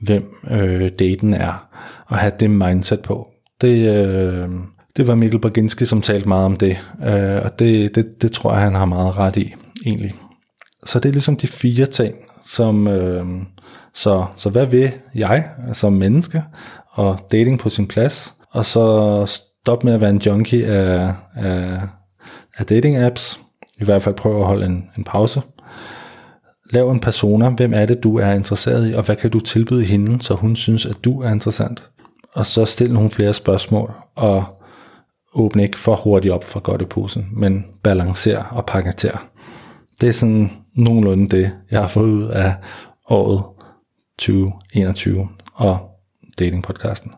hvem 0.00 0.24
øh, 0.50 0.90
daten 0.98 1.34
er, 1.34 1.68
og 2.06 2.18
have 2.18 2.32
det 2.40 2.50
mindset 2.50 3.00
på. 3.00 3.28
Det, 3.60 3.96
øh, 3.96 4.48
det 4.96 5.06
var 5.06 5.14
Mikkel 5.14 5.40
Berginski, 5.40 5.84
som 5.84 6.00
talte 6.00 6.28
meget 6.28 6.44
om 6.44 6.56
det, 6.56 6.76
øh, 7.04 7.42
og 7.44 7.58
det, 7.58 7.94
det, 7.94 8.22
det 8.22 8.32
tror 8.32 8.52
jeg, 8.52 8.62
han 8.62 8.74
har 8.74 8.84
meget 8.84 9.18
ret 9.18 9.36
i, 9.36 9.54
egentlig. 9.86 10.14
Så 10.86 10.98
det 10.98 11.08
er 11.08 11.12
ligesom 11.12 11.36
de 11.36 11.46
fire 11.46 11.86
ting, 11.86 12.14
som... 12.48 12.88
Øh, 12.88 13.26
så, 13.94 14.26
så 14.36 14.50
hvad 14.50 14.66
vil 14.66 14.92
jeg 15.14 15.50
som 15.72 15.92
menneske, 15.92 16.42
og 16.90 17.18
dating 17.32 17.58
på 17.58 17.68
sin 17.68 17.88
plads, 17.88 18.34
og 18.50 18.64
så 18.64 19.26
stop 19.26 19.84
med 19.84 19.92
at 19.92 20.00
være 20.00 20.10
en 20.10 20.18
junkie 20.26 20.66
af, 20.66 21.14
af, 21.36 21.80
af 22.58 22.66
dating 22.66 22.96
apps, 22.96 23.40
i 23.80 23.84
hvert 23.84 24.02
fald 24.02 24.14
prøv 24.14 24.40
at 24.40 24.46
holde 24.46 24.66
en, 24.66 24.90
en 24.98 25.04
pause. 25.04 25.42
Lav 26.70 26.90
en 26.90 27.00
persona, 27.00 27.48
hvem 27.48 27.74
er 27.74 27.86
det, 27.86 28.02
du 28.02 28.18
er 28.18 28.32
interesseret 28.32 28.90
i, 28.90 28.94
og 28.94 29.02
hvad 29.02 29.16
kan 29.16 29.30
du 29.30 29.40
tilbyde 29.40 29.84
hende, 29.84 30.22
så 30.22 30.34
hun 30.34 30.56
synes, 30.56 30.86
at 30.86 30.96
du 31.04 31.22
er 31.22 31.30
interessant. 31.30 31.88
Og 32.34 32.46
så 32.46 32.64
stil 32.64 32.92
nogle 32.92 33.10
flere 33.10 33.34
spørgsmål, 33.34 33.92
og 34.14 34.44
åbne 35.34 35.62
ikke 35.62 35.78
for 35.78 35.96
hurtigt 35.96 36.34
op 36.34 36.44
for 36.44 36.60
godt 36.60 36.82
i 36.82 36.84
posen, 36.84 37.28
men 37.32 37.64
balancer 37.82 38.42
og 38.42 38.66
paketer. 38.66 39.28
Det 40.00 40.08
er 40.08 40.12
sådan 40.12 40.50
nogenlunde 40.74 41.36
det, 41.36 41.52
jeg 41.70 41.80
har 41.80 41.88
fået 41.88 42.10
ud 42.10 42.24
af 42.24 42.54
året 43.08 43.42
2021 44.18 45.28
og 45.54 45.78
datingpodcasten. 46.38 47.12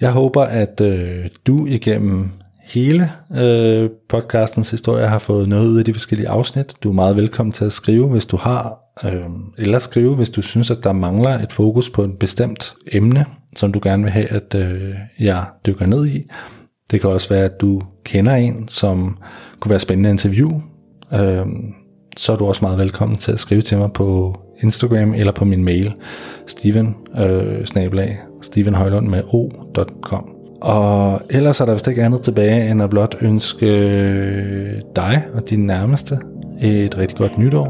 Jeg 0.00 0.12
håber, 0.12 0.42
at 0.42 0.80
øh, 0.80 1.28
du 1.46 1.66
igennem 1.66 2.30
hele 2.62 3.12
øh, 3.36 3.90
podcastens 4.08 4.70
historie 4.70 5.06
har 5.06 5.18
fået 5.18 5.48
noget 5.48 5.68
ud 5.68 5.78
af 5.78 5.84
de 5.84 5.94
forskellige 5.94 6.28
afsnit. 6.28 6.74
Du 6.82 6.88
er 6.88 6.94
meget 6.94 7.16
velkommen 7.16 7.52
til 7.52 7.64
at 7.64 7.72
skrive, 7.72 8.08
hvis 8.08 8.26
du 8.26 8.36
har, 8.36 8.78
øh, 9.04 9.24
eller 9.58 9.78
skrive, 9.78 10.14
hvis 10.14 10.30
du 10.30 10.42
synes, 10.42 10.70
at 10.70 10.84
der 10.84 10.92
mangler 10.92 11.30
et 11.30 11.52
fokus 11.52 11.90
på 11.90 12.04
et 12.04 12.18
bestemt 12.18 12.74
emne, 12.92 13.24
som 13.56 13.72
du 13.72 13.80
gerne 13.82 14.02
vil 14.02 14.12
have, 14.12 14.26
at 14.26 14.54
øh, 14.54 14.94
jeg 15.18 15.44
dykker 15.66 15.86
ned 15.86 16.06
i. 16.06 16.30
Det 16.90 17.00
kan 17.00 17.10
også 17.10 17.28
være, 17.28 17.44
at 17.44 17.60
du 17.60 17.82
kender 18.04 18.34
en, 18.34 18.68
som 18.68 19.18
kunne 19.60 19.70
være 19.70 19.78
spændende 19.78 20.08
at 20.08 20.12
interview. 20.12 20.62
Øh, 21.12 21.46
så 22.18 22.32
er 22.32 22.36
du 22.36 22.46
også 22.46 22.64
meget 22.64 22.78
velkommen 22.78 23.18
til 23.18 23.32
at 23.32 23.40
skrive 23.40 23.60
til 23.60 23.78
mig 23.78 23.92
på 23.92 24.34
Instagram 24.62 25.14
eller 25.14 25.32
på 25.32 25.44
min 25.44 25.64
mail, 25.64 25.94
steven, 26.46 26.96
øh, 27.18 27.64
snabelag, 27.64 28.18
stevenhøjlund 28.42 29.08
med 29.08 29.22
o.com. 29.32 30.28
Og 30.60 31.20
ellers 31.30 31.60
er 31.60 31.64
der 31.64 31.72
vist 31.72 31.88
ikke 31.88 32.02
andet 32.02 32.22
tilbage, 32.22 32.70
end 32.70 32.82
at 32.82 32.90
blot 32.90 33.16
ønske 33.20 33.66
øh, 33.66 34.80
dig 34.96 35.22
og 35.34 35.50
din 35.50 35.66
nærmeste 35.66 36.18
et 36.60 36.98
rigtig 36.98 37.18
godt 37.18 37.38
nytår. 37.38 37.66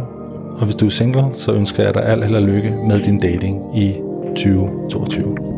Og 0.58 0.64
hvis 0.64 0.76
du 0.76 0.86
er 0.86 0.90
single, 0.90 1.24
så 1.34 1.52
ønsker 1.52 1.82
jeg 1.84 1.94
dig 1.94 2.06
alt 2.06 2.24
held 2.24 2.36
og 2.36 2.42
lykke 2.42 2.74
med 2.88 3.00
din 3.00 3.20
dating 3.20 3.78
i 3.78 3.94
2022. 4.36 5.57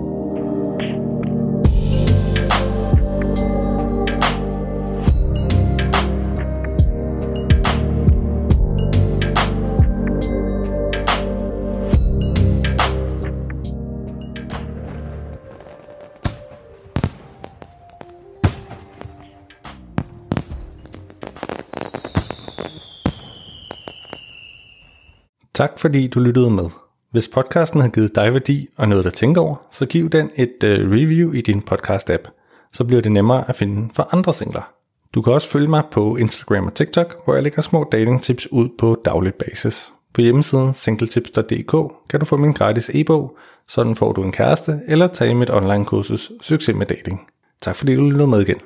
Tak 25.60 25.78
fordi 25.78 26.06
du 26.06 26.20
lyttede 26.20 26.50
med. 26.50 26.64
Hvis 27.12 27.28
podcasten 27.28 27.80
har 27.80 27.88
givet 27.88 28.14
dig 28.14 28.32
værdi 28.32 28.66
og 28.76 28.88
noget 28.88 29.06
at 29.06 29.14
tænke 29.14 29.40
over, 29.40 29.56
så 29.72 29.86
giv 29.86 30.10
den 30.10 30.30
et 30.36 30.56
uh, 30.64 30.70
review 30.70 31.32
i 31.32 31.40
din 31.40 31.62
podcast-app. 31.70 32.24
Så 32.72 32.84
bliver 32.84 33.02
det 33.02 33.12
nemmere 33.12 33.48
at 33.48 33.56
finde 33.56 33.90
for 33.94 34.08
andre 34.12 34.32
singler. 34.32 34.72
Du 35.14 35.22
kan 35.22 35.32
også 35.32 35.48
følge 35.48 35.68
mig 35.68 35.82
på 35.92 36.16
Instagram 36.16 36.66
og 36.66 36.74
TikTok, 36.74 37.24
hvor 37.24 37.34
jeg 37.34 37.42
lægger 37.42 37.62
små 37.62 37.88
dating 37.92 38.22
tips 38.22 38.52
ud 38.52 38.68
på 38.78 39.02
daglig 39.04 39.34
basis. 39.34 39.92
På 40.14 40.20
hjemmesiden 40.20 40.74
singletips.dk 40.74 41.92
kan 42.10 42.20
du 42.20 42.24
få 42.26 42.36
min 42.36 42.52
gratis 42.52 42.90
e-bog, 42.94 43.36
sådan 43.68 43.96
får 43.96 44.12
du 44.12 44.22
en 44.22 44.32
kæreste, 44.32 44.80
eller 44.88 45.06
tage 45.06 45.34
mit 45.34 45.50
online 45.50 45.84
kursus 45.84 46.32
Succes 46.40 46.76
med 46.76 46.86
dating. 46.86 47.20
Tak 47.60 47.76
fordi 47.76 47.94
du 47.94 48.02
lyttede 48.02 48.26
med 48.26 48.40
igen. 48.40 48.60